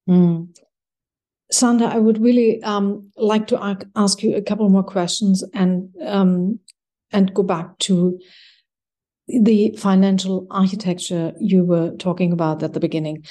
Mm. 0.08 0.48
Sandra, 1.52 1.88
I 1.88 1.98
would 1.98 2.18
really 2.18 2.62
um, 2.62 3.10
like 3.16 3.46
to 3.48 3.78
ask 3.94 4.22
you 4.22 4.34
a 4.34 4.42
couple 4.42 4.68
more 4.70 4.82
questions 4.82 5.44
and 5.52 5.90
um, 6.04 6.58
and 7.12 7.34
go 7.34 7.42
back 7.42 7.78
to 7.80 8.18
the 9.28 9.74
financial 9.78 10.46
architecture 10.50 11.32
you 11.38 11.62
were 11.62 11.90
talking 11.98 12.32
about 12.32 12.62
at 12.62 12.72
the 12.72 12.80
beginning. 12.80 13.24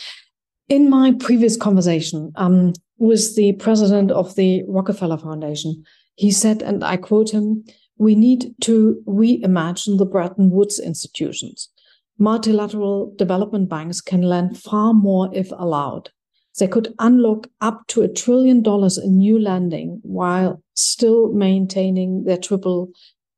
In 0.69 0.89
my 0.89 1.13
previous 1.19 1.57
conversation 1.57 2.31
um, 2.35 2.73
with 2.97 3.35
the 3.35 3.53
president 3.53 4.11
of 4.11 4.35
the 4.35 4.63
Rockefeller 4.67 5.17
Foundation, 5.17 5.83
he 6.15 6.31
said, 6.31 6.61
and 6.61 6.83
I 6.83 6.97
quote 6.97 7.31
him, 7.31 7.65
we 7.97 8.15
need 8.15 8.53
to 8.61 9.03
reimagine 9.07 9.97
the 9.97 10.05
Bretton 10.05 10.49
Woods 10.49 10.79
institutions. 10.79 11.69
Multilateral 12.17 13.13
development 13.17 13.67
banks 13.67 13.99
can 13.99 14.21
lend 14.21 14.57
far 14.57 14.93
more 14.93 15.29
if 15.33 15.51
allowed. 15.51 16.11
They 16.59 16.67
could 16.67 16.93
unlock 16.99 17.47
up 17.61 17.87
to 17.87 18.01
a 18.01 18.07
trillion 18.07 18.61
dollars 18.61 18.97
in 18.97 19.17
new 19.17 19.39
lending 19.39 19.99
while 20.03 20.61
still 20.75 21.31
maintaining 21.31 22.25
their 22.25 22.37
triple 22.37 22.89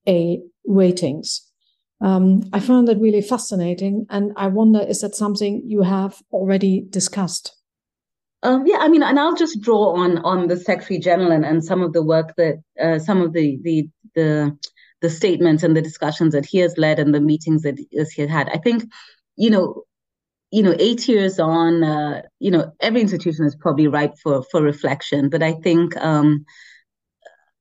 A 0.08 0.42
ratings. 0.66 1.42
Um, 2.02 2.44
I 2.52 2.60
found 2.60 2.88
that 2.88 3.00
really 3.00 3.22
fascinating. 3.22 4.06
And 4.10 4.34
I 4.36 4.48
wonder, 4.48 4.82
is 4.82 5.02
that 5.02 5.16
something 5.16 5.64
you 5.66 5.84
have 5.84 6.22
already 6.32 6.86
discussed? 6.90 7.56
Um, 8.42 8.68
yeah, 8.68 8.78
I 8.80 8.90
mean, 8.90 9.04
and 9.04 9.18
I'll 9.18 9.36
just 9.36 9.62
draw 9.62 9.94
on 9.96 10.18
on 10.20 10.48
the 10.48 10.58
Secretary 10.58 11.00
General 11.00 11.32
and, 11.32 11.46
and 11.46 11.64
some 11.64 11.82
of 11.82 11.94
the 11.94 12.04
work 12.04 12.36
that 12.36 12.62
uh, 12.82 13.00
some 13.00 13.22
of 13.22 13.32
the 13.32 13.58
the 13.64 13.88
the 14.16 14.58
the 15.02 15.10
statements 15.10 15.64
and 15.64 15.78
the 15.78 15.82
discussions 15.82 16.34
that 16.34 16.46
he 16.46 16.58
has 16.58 16.78
led 16.78 17.00
and 17.00 17.14
the 17.14 17.22
meetings 17.22 17.62
that 17.62 17.78
he 17.78 17.98
has 17.98 18.14
had. 18.30 18.50
I 18.50 18.58
think, 18.58 18.84
you 19.38 19.50
know, 19.50 19.84
you 20.54 20.62
know, 20.62 20.76
eight 20.78 21.08
years 21.08 21.40
on, 21.40 21.84
uh, 21.84 22.22
you 22.40 22.52
know, 22.52 22.72
every 22.80 23.02
institution 23.02 23.44
is 23.44 23.56
probably 23.56 23.88
ripe 23.88 24.14
for 24.22 24.44
for 24.52 24.62
reflection. 24.62 25.28
But 25.28 25.42
I 25.42 25.54
think 25.54 25.98
um, 25.98 26.46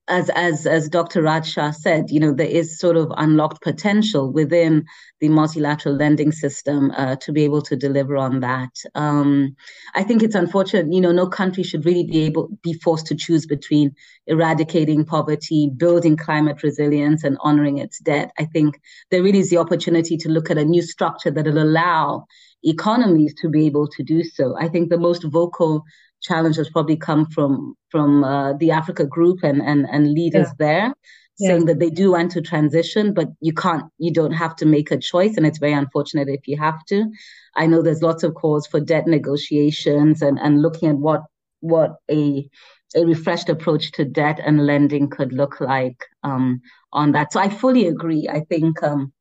as 0.07 0.29
as 0.35 0.67
as 0.67 0.89
Dr. 0.89 1.23
Raj 1.23 1.57
said, 1.71 2.11
you 2.11 2.19
know, 2.19 2.31
there 2.31 2.45
is 2.45 2.77
sort 2.77 2.95
of 2.95 3.11
unlocked 3.17 3.63
potential 3.63 4.31
within 4.31 4.85
the 5.21 5.29
multilateral 5.29 5.95
lending 5.95 6.31
system 6.31 6.91
uh, 6.91 7.15
to 7.15 7.31
be 7.31 7.43
able 7.43 7.63
to 7.63 7.75
deliver 7.75 8.15
on 8.15 8.41
that. 8.41 8.69
Um, 8.93 9.55
I 9.95 10.03
think 10.03 10.21
it's 10.21 10.35
unfortunate, 10.35 10.93
you 10.93 11.01
know, 11.01 11.11
no 11.11 11.27
country 11.27 11.63
should 11.63 11.85
really 11.85 12.03
be 12.03 12.25
able 12.25 12.49
be 12.61 12.73
forced 12.73 13.07
to 13.07 13.15
choose 13.15 13.47
between 13.47 13.95
eradicating 14.27 15.03
poverty, 15.03 15.71
building 15.75 16.15
climate 16.15 16.61
resilience, 16.61 17.23
and 17.23 17.39
honoring 17.41 17.79
its 17.79 17.97
debt. 17.97 18.31
I 18.37 18.45
think 18.45 18.79
there 19.09 19.23
really 19.23 19.39
is 19.39 19.49
the 19.49 19.57
opportunity 19.57 20.15
to 20.17 20.29
look 20.29 20.51
at 20.51 20.59
a 20.59 20.65
new 20.65 20.83
structure 20.83 21.31
that 21.31 21.45
will 21.45 21.57
allow 21.57 22.27
economies 22.63 23.33
to 23.41 23.49
be 23.49 23.65
able 23.65 23.87
to 23.87 24.03
do 24.03 24.23
so. 24.23 24.55
I 24.59 24.67
think 24.67 24.89
the 24.89 24.97
most 24.97 25.23
vocal 25.23 25.83
challenge 26.21 26.55
has 26.55 26.69
probably 26.69 26.97
come 26.97 27.25
from 27.27 27.75
from 27.89 28.23
uh, 28.23 28.53
the 28.53 28.71
Africa 28.71 29.05
group 29.05 29.43
and 29.43 29.61
and, 29.61 29.85
and 29.91 30.13
leaders 30.13 30.47
yeah. 30.47 30.65
there 30.65 30.93
yeah. 31.39 31.49
saying 31.49 31.65
that 31.65 31.79
they 31.79 31.89
do 31.89 32.11
want 32.11 32.31
to 32.31 32.41
transition, 32.41 33.13
but 33.13 33.29
you 33.39 33.53
can't, 33.53 33.85
you 33.97 34.11
don't 34.11 34.31
have 34.33 34.55
to 34.57 34.65
make 34.65 34.91
a 34.91 34.97
choice. 34.97 35.37
And 35.37 35.45
it's 35.45 35.57
very 35.57 35.73
unfortunate 35.73 36.29
if 36.29 36.47
you 36.47 36.57
have 36.57 36.85
to. 36.85 37.11
I 37.55 37.67
know 37.67 37.81
there's 37.81 38.01
lots 38.01 38.23
of 38.23 38.35
calls 38.35 38.67
for 38.67 38.79
debt 38.79 39.07
negotiations 39.07 40.21
and, 40.21 40.39
and 40.39 40.61
looking 40.61 40.89
at 40.89 40.97
what 40.97 41.23
what 41.59 41.95
a 42.11 42.47
a 42.95 43.05
refreshed 43.05 43.49
approach 43.49 43.91
to 43.93 44.05
debt 44.05 44.39
and 44.45 44.67
lending 44.67 45.09
could 45.09 45.33
look 45.33 45.59
like 45.59 46.05
um, 46.23 46.61
on 46.91 47.13
that. 47.13 47.33
So 47.33 47.39
I 47.39 47.49
fully 47.49 47.87
agree. 47.87 48.27
I 48.29 48.41
think 48.41 48.83
um, 48.83 49.11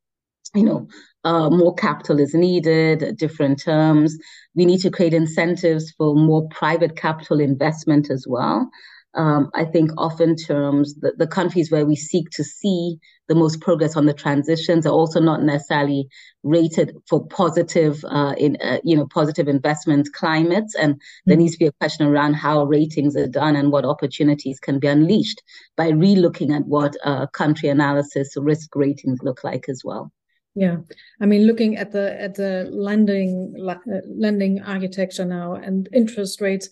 you 0.55 0.65
know 0.65 0.87
uh, 1.25 1.49
more 1.51 1.75
capital 1.75 2.19
is 2.19 2.35
needed, 2.35 3.17
different 3.17 3.63
terms. 3.63 4.19
We 4.55 4.65
need 4.65 4.81
to 4.81 4.91
create 4.91 5.15
incentives 5.15 5.93
for 5.93 6.15
more 6.15 6.49
private 6.49 6.97
capital 6.97 7.41
investment 7.41 8.11
as 8.11 8.27
well. 8.29 8.69
Um, 9.15 9.51
I 9.55 9.67
think 9.67 9.91
often 9.99 10.37
terms 10.37 10.95
the, 10.95 11.13
the 11.19 11.27
countries 11.27 11.71
where 11.71 11.85
we 11.85 11.97
seek 11.97 12.31
to 12.31 12.43
see 12.43 12.97
the 13.29 13.35
most 13.35 13.61
progress 13.61 13.95
on 13.95 14.07
the 14.07 14.15
transitions 14.15 14.87
are 14.87 14.93
also 14.93 15.21
not 15.21 15.43
necessarily 15.43 16.09
rated 16.43 16.97
for 17.07 17.27
positive 17.27 18.03
uh, 18.09 18.35
in 18.39 18.57
uh, 18.63 18.79
you 18.83 18.97
know 18.97 19.07
positive 19.07 19.49
investment 19.49 20.09
climates 20.15 20.75
and 20.75 20.99
there 21.27 21.35
mm-hmm. 21.35 21.43
needs 21.43 21.53
to 21.53 21.59
be 21.59 21.67
a 21.67 21.73
question 21.73 22.07
around 22.07 22.35
how 22.35 22.65
ratings 22.65 23.15
are 23.15 23.29
done 23.29 23.55
and 23.55 23.71
what 23.71 23.85
opportunities 23.85 24.59
can 24.59 24.79
be 24.79 24.87
unleashed 24.87 25.43
by 25.77 25.91
relooking 25.91 26.57
at 26.57 26.65
what 26.65 26.97
uh, 27.05 27.27
country 27.27 27.69
analysis 27.69 28.35
risk 28.39 28.75
ratings 28.75 29.19
look 29.23 29.45
like 29.45 29.69
as 29.69 29.83
well 29.85 30.11
yeah, 30.55 30.77
I 31.21 31.27
mean, 31.27 31.47
looking 31.47 31.77
at 31.77 31.93
the 31.93 32.21
at 32.21 32.35
the 32.35 32.69
lending 32.71 33.55
uh, 33.69 33.77
lending 34.07 34.61
architecture 34.61 35.25
now 35.25 35.55
and 35.55 35.89
interest 35.93 36.41
rates, 36.41 36.69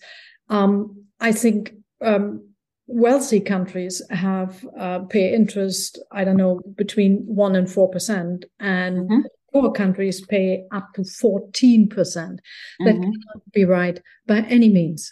um, 0.49 1.05
I 1.19 1.31
think 1.31 1.73
um, 2.01 2.47
wealthy 2.87 3.39
countries 3.39 4.01
have 4.11 4.63
uh, 4.77 4.99
pay 4.99 5.33
interest. 5.33 5.99
I 6.11 6.23
don't 6.23 6.37
know 6.37 6.61
between 6.75 7.23
one 7.25 7.55
and 7.55 7.69
four 7.69 7.89
percent, 7.89 8.45
and 8.59 9.09
mm-hmm. 9.09 9.21
poor 9.51 9.71
countries 9.71 10.23
pay 10.25 10.63
up 10.71 10.93
to 10.93 11.03
fourteen 11.03 11.89
percent. 11.89 12.39
That 12.79 12.95
mm-hmm. 12.95 13.01
cannot 13.01 13.51
be 13.51 13.65
right 13.65 13.99
by 14.27 14.41
any 14.41 14.69
means. 14.69 15.11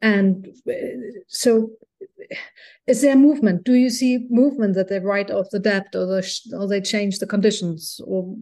And 0.00 0.46
uh, 0.68 0.72
so 1.26 1.70
is 2.86 3.02
there 3.02 3.16
movement? 3.16 3.64
Do 3.64 3.74
you 3.74 3.90
see 3.90 4.26
movement 4.30 4.74
that 4.74 4.88
they 4.88 5.00
write 5.00 5.30
off 5.30 5.50
the 5.50 5.58
debt 5.58 5.88
or, 5.94 6.06
the, 6.06 6.30
or 6.58 6.68
they 6.68 6.80
change 6.80 7.18
the 7.18 7.26
conditions 7.26 8.00
or 8.06 8.36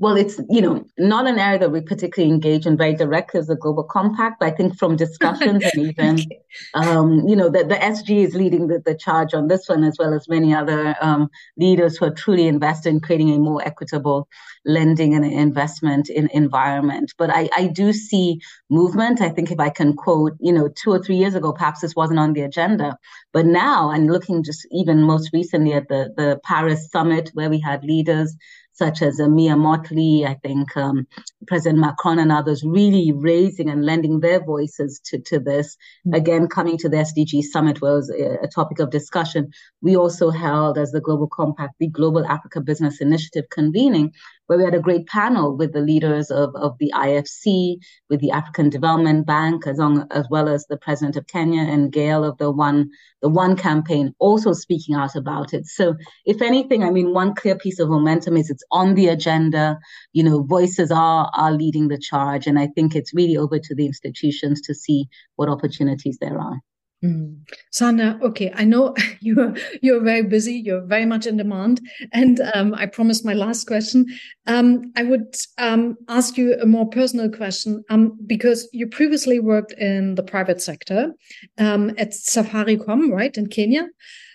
well, 0.00 0.16
it's 0.16 0.40
you 0.48 0.62
know 0.62 0.82
not 0.98 1.26
an 1.26 1.38
area 1.38 1.58
that 1.58 1.70
we 1.70 1.82
particularly 1.82 2.32
engage 2.32 2.64
in 2.64 2.78
very 2.78 2.94
directly 2.94 3.38
as 3.38 3.48
the 3.48 3.54
Global 3.54 3.84
Compact. 3.84 4.40
But 4.40 4.46
I 4.46 4.56
think 4.56 4.78
from 4.78 4.96
discussions 4.96 5.62
and 5.62 5.86
even 5.88 6.14
okay. 6.14 6.40
um, 6.72 7.28
you 7.28 7.36
know 7.36 7.50
the, 7.50 7.64
the 7.64 7.74
SG 7.74 8.26
is 8.26 8.34
leading 8.34 8.68
the, 8.68 8.82
the 8.84 8.94
charge 8.94 9.34
on 9.34 9.48
this 9.48 9.68
one 9.68 9.84
as 9.84 9.96
well 9.98 10.14
as 10.14 10.26
many 10.26 10.54
other 10.54 10.96
um, 11.02 11.28
leaders 11.58 11.98
who 11.98 12.06
are 12.06 12.14
truly 12.14 12.48
invested 12.48 12.88
in 12.88 13.00
creating 13.00 13.34
a 13.34 13.38
more 13.38 13.62
equitable 13.62 14.26
lending 14.64 15.14
and 15.14 15.24
investment 15.24 16.08
in 16.08 16.28
environment. 16.32 17.12
But 17.18 17.30
I, 17.30 17.50
I 17.54 17.66
do 17.66 17.92
see 17.92 18.40
movement. 18.70 19.20
I 19.20 19.28
think 19.28 19.50
if 19.50 19.60
I 19.60 19.68
can 19.68 19.94
quote, 19.94 20.32
you 20.40 20.52
know, 20.52 20.68
two 20.68 20.92
or 20.92 21.02
three 21.02 21.16
years 21.16 21.34
ago, 21.34 21.52
perhaps 21.52 21.80
this 21.80 21.94
wasn't 21.94 22.18
on 22.18 22.32
the 22.32 22.42
agenda, 22.42 22.96
but 23.34 23.44
now 23.44 23.90
and 23.90 24.10
looking 24.10 24.42
just 24.42 24.66
even 24.70 25.02
most 25.02 25.30
recently 25.34 25.74
at 25.74 25.88
the 25.88 26.14
the 26.16 26.40
Paris 26.42 26.90
summit 26.90 27.30
where 27.34 27.50
we 27.50 27.60
had 27.60 27.84
leaders 27.84 28.34
such 28.80 29.02
as 29.02 29.20
uh, 29.20 29.28
Mia 29.28 29.56
Mottley, 29.56 30.24
I 30.26 30.34
think 30.42 30.74
um, 30.74 31.06
President 31.46 31.78
Macron 31.78 32.18
and 32.18 32.32
others 32.32 32.64
really 32.64 33.12
raising 33.12 33.68
and 33.68 33.84
lending 33.84 34.20
their 34.20 34.42
voices 34.42 34.98
to, 35.04 35.18
to 35.18 35.38
this. 35.38 35.76
Mm-hmm. 36.06 36.14
Again, 36.14 36.48
coming 36.48 36.78
to 36.78 36.88
the 36.88 36.96
SDG 36.96 37.42
summit 37.42 37.82
was 37.82 38.08
a, 38.08 38.38
a, 38.42 38.48
topic 38.48 38.78
of 38.78 38.88
discussion. 38.90 39.52
We 39.82 39.96
also 39.96 40.30
held, 40.30 40.78
as 40.78 40.92
the 40.92 41.02
Global 41.02 41.28
Compact, 41.28 41.74
the 41.78 41.88
Global 41.88 42.24
Africa 42.24 42.62
Business 42.62 43.02
Initiative 43.02 43.44
convening, 43.50 44.14
where 44.50 44.58
we 44.58 44.64
had 44.64 44.74
a 44.74 44.80
great 44.80 45.06
panel 45.06 45.56
with 45.56 45.72
the 45.72 45.80
leaders 45.80 46.28
of, 46.28 46.52
of 46.56 46.76
the 46.80 46.92
IFC, 46.92 47.76
with 48.08 48.18
the 48.18 48.32
African 48.32 48.68
Development 48.68 49.24
Bank, 49.24 49.64
as, 49.64 49.78
as 50.10 50.26
well 50.28 50.48
as 50.48 50.66
the 50.66 50.76
president 50.76 51.14
of 51.14 51.28
Kenya 51.28 51.62
and 51.62 51.92
Gail 51.92 52.24
of 52.24 52.36
the 52.38 52.50
One 52.50 52.90
the 53.22 53.28
One 53.28 53.54
campaign, 53.54 54.12
also 54.18 54.52
speaking 54.52 54.96
out 54.96 55.14
about 55.14 55.54
it. 55.54 55.66
So, 55.66 55.94
if 56.26 56.42
anything, 56.42 56.82
I 56.82 56.90
mean, 56.90 57.14
one 57.14 57.32
clear 57.36 57.54
piece 57.54 57.78
of 57.78 57.90
momentum 57.90 58.36
is 58.36 58.50
it's 58.50 58.64
on 58.72 58.96
the 58.96 59.06
agenda. 59.06 59.78
You 60.14 60.24
know, 60.24 60.42
voices 60.42 60.90
are 60.90 61.30
are 61.32 61.52
leading 61.52 61.86
the 61.86 61.98
charge, 61.98 62.48
and 62.48 62.58
I 62.58 62.66
think 62.74 62.96
it's 62.96 63.14
really 63.14 63.36
over 63.36 63.60
to 63.60 63.74
the 63.76 63.86
institutions 63.86 64.62
to 64.62 64.74
see 64.74 65.06
what 65.36 65.48
opportunities 65.48 66.18
there 66.20 66.40
are. 66.40 66.60
Mm. 67.02 67.38
Sander, 67.70 68.18
okay, 68.22 68.52
I 68.54 68.64
know 68.64 68.94
you're 69.20 69.54
you're 69.80 70.02
very 70.02 70.22
busy. 70.22 70.54
You're 70.54 70.82
very 70.82 71.06
much 71.06 71.26
in 71.26 71.38
demand, 71.38 71.80
and 72.12 72.40
um, 72.54 72.74
I 72.74 72.86
promised 72.86 73.24
my 73.24 73.32
last 73.32 73.66
question. 73.66 74.06
Um, 74.46 74.92
I 74.96 75.04
would 75.04 75.34
um, 75.56 75.96
ask 76.08 76.36
you 76.36 76.58
a 76.60 76.66
more 76.66 76.86
personal 76.86 77.30
question 77.30 77.82
um, 77.88 78.18
because 78.26 78.68
you 78.72 78.86
previously 78.86 79.40
worked 79.40 79.72
in 79.72 80.14
the 80.16 80.22
private 80.22 80.60
sector 80.60 81.12
um, 81.56 81.90
at 81.96 82.10
Safaricom, 82.10 83.10
right, 83.10 83.34
in 83.36 83.46
Kenya, 83.46 83.88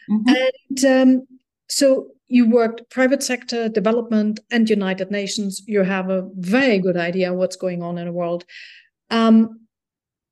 mm-hmm. 0.09 0.33
and 0.35 0.85
um, 0.85 1.27
so 1.69 2.07
you 2.27 2.49
worked 2.49 2.89
private 2.89 3.21
sector 3.21 3.69
development 3.69 4.39
and 4.49 4.67
United 4.67 5.11
Nations. 5.11 5.61
You 5.67 5.83
have 5.83 6.09
a 6.09 6.27
very 6.33 6.79
good 6.79 6.97
idea 6.97 7.31
what's 7.31 7.55
going 7.55 7.83
on 7.83 7.99
in 7.99 8.05
the 8.05 8.11
world. 8.11 8.43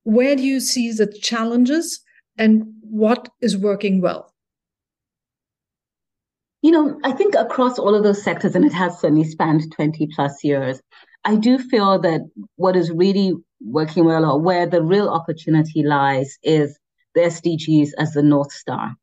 where 0.05 0.35
do 0.35 0.41
you 0.43 0.59
see 0.59 0.91
the 0.91 1.05
challenges? 1.21 2.03
And 2.37 2.63
what 2.81 3.29
is 3.41 3.57
working 3.57 4.01
well? 4.01 4.33
You 6.61 6.71
know, 6.71 6.99
I 7.03 7.11
think 7.11 7.35
across 7.35 7.77
all 7.77 7.93
of 7.93 8.03
those 8.03 8.23
sectors, 8.23 8.55
and 8.55 8.63
it 8.63 8.73
has 8.73 8.99
certainly 8.99 9.25
spanned 9.25 9.71
20 9.73 10.07
plus 10.15 10.43
years, 10.43 10.81
I 11.25 11.35
do 11.35 11.57
feel 11.57 11.99
that 11.99 12.21
what 12.55 12.75
is 12.75 12.91
really 12.91 13.33
working 13.61 14.05
well 14.05 14.25
or 14.25 14.39
where 14.39 14.65
the 14.65 14.81
real 14.81 15.09
opportunity 15.09 15.83
lies 15.83 16.37
is 16.43 16.77
the 17.15 17.21
SDGs 17.21 17.89
as 17.97 18.13
the 18.13 18.23
North 18.23 18.51
Star. 18.51 18.95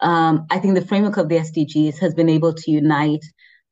Um, 0.00 0.46
I 0.50 0.58
think 0.58 0.74
the 0.74 0.86
framework 0.86 1.16
of 1.16 1.28
the 1.28 1.36
SDGs 1.36 1.98
has 1.98 2.14
been 2.14 2.28
able 2.28 2.52
to 2.52 2.70
unite 2.70 3.24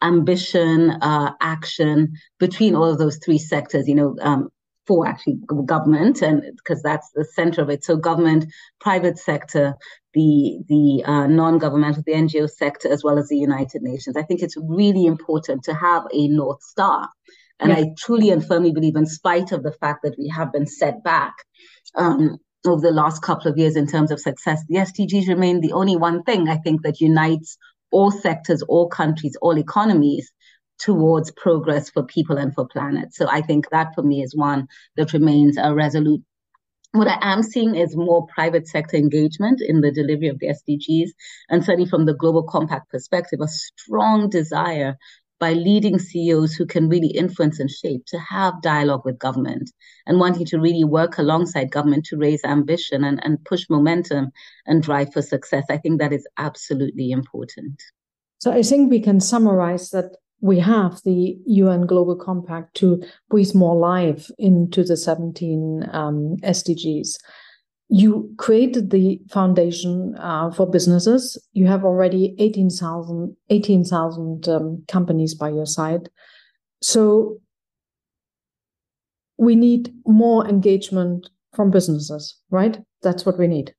ambition, 0.02 0.90
uh, 1.02 1.32
action 1.40 2.12
between 2.38 2.74
all 2.74 2.84
of 2.84 2.98
those 2.98 3.18
three 3.18 3.38
sectors. 3.38 3.88
You 3.88 3.94
know, 3.94 4.16
um, 4.20 4.48
for 4.90 5.06
actually 5.06 5.38
government 5.66 6.20
and 6.20 6.42
because 6.56 6.82
that's 6.82 7.08
the 7.14 7.24
center 7.24 7.62
of 7.62 7.70
it. 7.70 7.84
So 7.84 7.94
government 7.96 8.46
private 8.80 9.18
sector 9.18 9.76
the 10.14 10.58
the 10.66 11.04
uh, 11.04 11.28
non-governmental 11.28 12.02
the 12.04 12.14
ngo 12.14 12.50
sector 12.50 12.88
as 12.90 13.04
well 13.04 13.16
as 13.16 13.28
the 13.28 13.36
united 13.36 13.82
nations. 13.82 14.16
I 14.16 14.24
think 14.24 14.42
it's 14.42 14.56
really 14.56 15.06
important 15.06 15.62
to 15.64 15.74
have 15.74 16.02
a 16.12 16.26
north 16.26 16.60
star. 16.64 17.08
And 17.60 17.70
yeah. 17.70 17.78
i 17.78 17.84
truly 18.04 18.30
and 18.30 18.44
firmly 18.44 18.72
believe 18.72 18.96
in 18.96 19.06
spite 19.06 19.52
of 19.52 19.62
the 19.62 19.76
fact 19.80 20.02
that 20.02 20.16
we 20.18 20.26
have 20.26 20.52
been 20.52 20.66
set 20.66 21.04
back 21.04 21.34
um, 21.94 22.38
over 22.66 22.80
the 22.80 22.90
last 23.02 23.22
couple 23.22 23.48
of 23.48 23.56
years 23.58 23.76
in 23.76 23.86
terms 23.86 24.10
of 24.10 24.18
success 24.18 24.60
the 24.68 24.78
sdgs 24.88 25.28
remain 25.28 25.60
the 25.60 25.72
only 25.72 25.96
one 25.96 26.22
thing 26.24 26.48
i 26.48 26.56
think 26.64 26.82
that 26.82 27.00
unites 27.00 27.56
all 27.90 28.10
sectors 28.10 28.62
all 28.62 28.86
countries 28.88 29.36
all 29.40 29.58
economies 29.58 30.30
towards 30.80 31.30
progress 31.32 31.90
for 31.90 32.02
people 32.02 32.38
and 32.38 32.54
for 32.54 32.66
planet. 32.66 33.14
So 33.14 33.28
I 33.28 33.42
think 33.42 33.68
that 33.70 33.94
for 33.94 34.02
me 34.02 34.22
is 34.22 34.34
one 34.34 34.66
that 34.96 35.12
remains 35.12 35.56
a 35.56 35.74
resolute. 35.74 36.22
What 36.92 37.06
I 37.06 37.18
am 37.20 37.42
seeing 37.42 37.76
is 37.76 37.94
more 37.94 38.26
private 38.26 38.66
sector 38.66 38.96
engagement 38.96 39.60
in 39.60 39.80
the 39.80 39.92
delivery 39.92 40.28
of 40.28 40.40
the 40.40 40.48
SDGs, 40.48 41.10
and 41.48 41.64
certainly 41.64 41.88
from 41.88 42.06
the 42.06 42.14
global 42.14 42.42
compact 42.42 42.90
perspective, 42.90 43.40
a 43.40 43.46
strong 43.46 44.28
desire 44.28 44.96
by 45.38 45.54
leading 45.54 45.98
CEOs 45.98 46.54
who 46.54 46.66
can 46.66 46.88
really 46.88 47.08
influence 47.08 47.58
and 47.60 47.70
shape 47.70 48.04
to 48.06 48.18
have 48.18 48.60
dialogue 48.60 49.02
with 49.04 49.18
government 49.18 49.70
and 50.06 50.20
wanting 50.20 50.44
to 50.46 50.58
really 50.58 50.84
work 50.84 51.16
alongside 51.16 51.70
government 51.70 52.04
to 52.04 52.16
raise 52.16 52.44
ambition 52.44 53.04
and, 53.04 53.24
and 53.24 53.42
push 53.44 53.64
momentum 53.70 54.30
and 54.66 54.82
drive 54.82 55.12
for 55.12 55.22
success. 55.22 55.64
I 55.70 55.78
think 55.78 55.98
that 55.98 56.12
is 56.12 56.26
absolutely 56.36 57.10
important. 57.10 57.82
So 58.38 58.52
I 58.52 58.62
think 58.62 58.90
we 58.90 59.00
can 59.00 59.20
summarize 59.20 59.90
that 59.90 60.16
we 60.40 60.58
have 60.58 61.00
the 61.04 61.36
UN 61.46 61.86
Global 61.86 62.16
Compact 62.16 62.74
to 62.76 63.02
breathe 63.28 63.54
more 63.54 63.76
life 63.76 64.30
into 64.38 64.82
the 64.84 64.96
17 64.96 65.88
um, 65.92 66.36
SDGs. 66.42 67.16
you 67.92 68.32
created 68.38 68.90
the 68.90 69.20
foundation 69.28 70.14
uh, 70.18 70.50
for 70.52 70.64
businesses. 70.70 71.36
You 71.52 71.66
have 71.66 71.84
already 71.84 72.36
18,000 72.38 73.36
18, 73.50 73.84
um, 74.48 74.84
companies 74.86 75.34
by 75.34 75.50
your 75.50 75.66
side. 75.66 76.08
So 76.80 77.40
we 79.36 79.56
need 79.56 79.92
more 80.06 80.46
engagement 80.46 81.28
from 81.52 81.70
businesses, 81.70 82.36
right? 82.50 82.78
That's 83.02 83.26
what 83.26 83.38
we 83.38 83.48
need. 83.48 83.74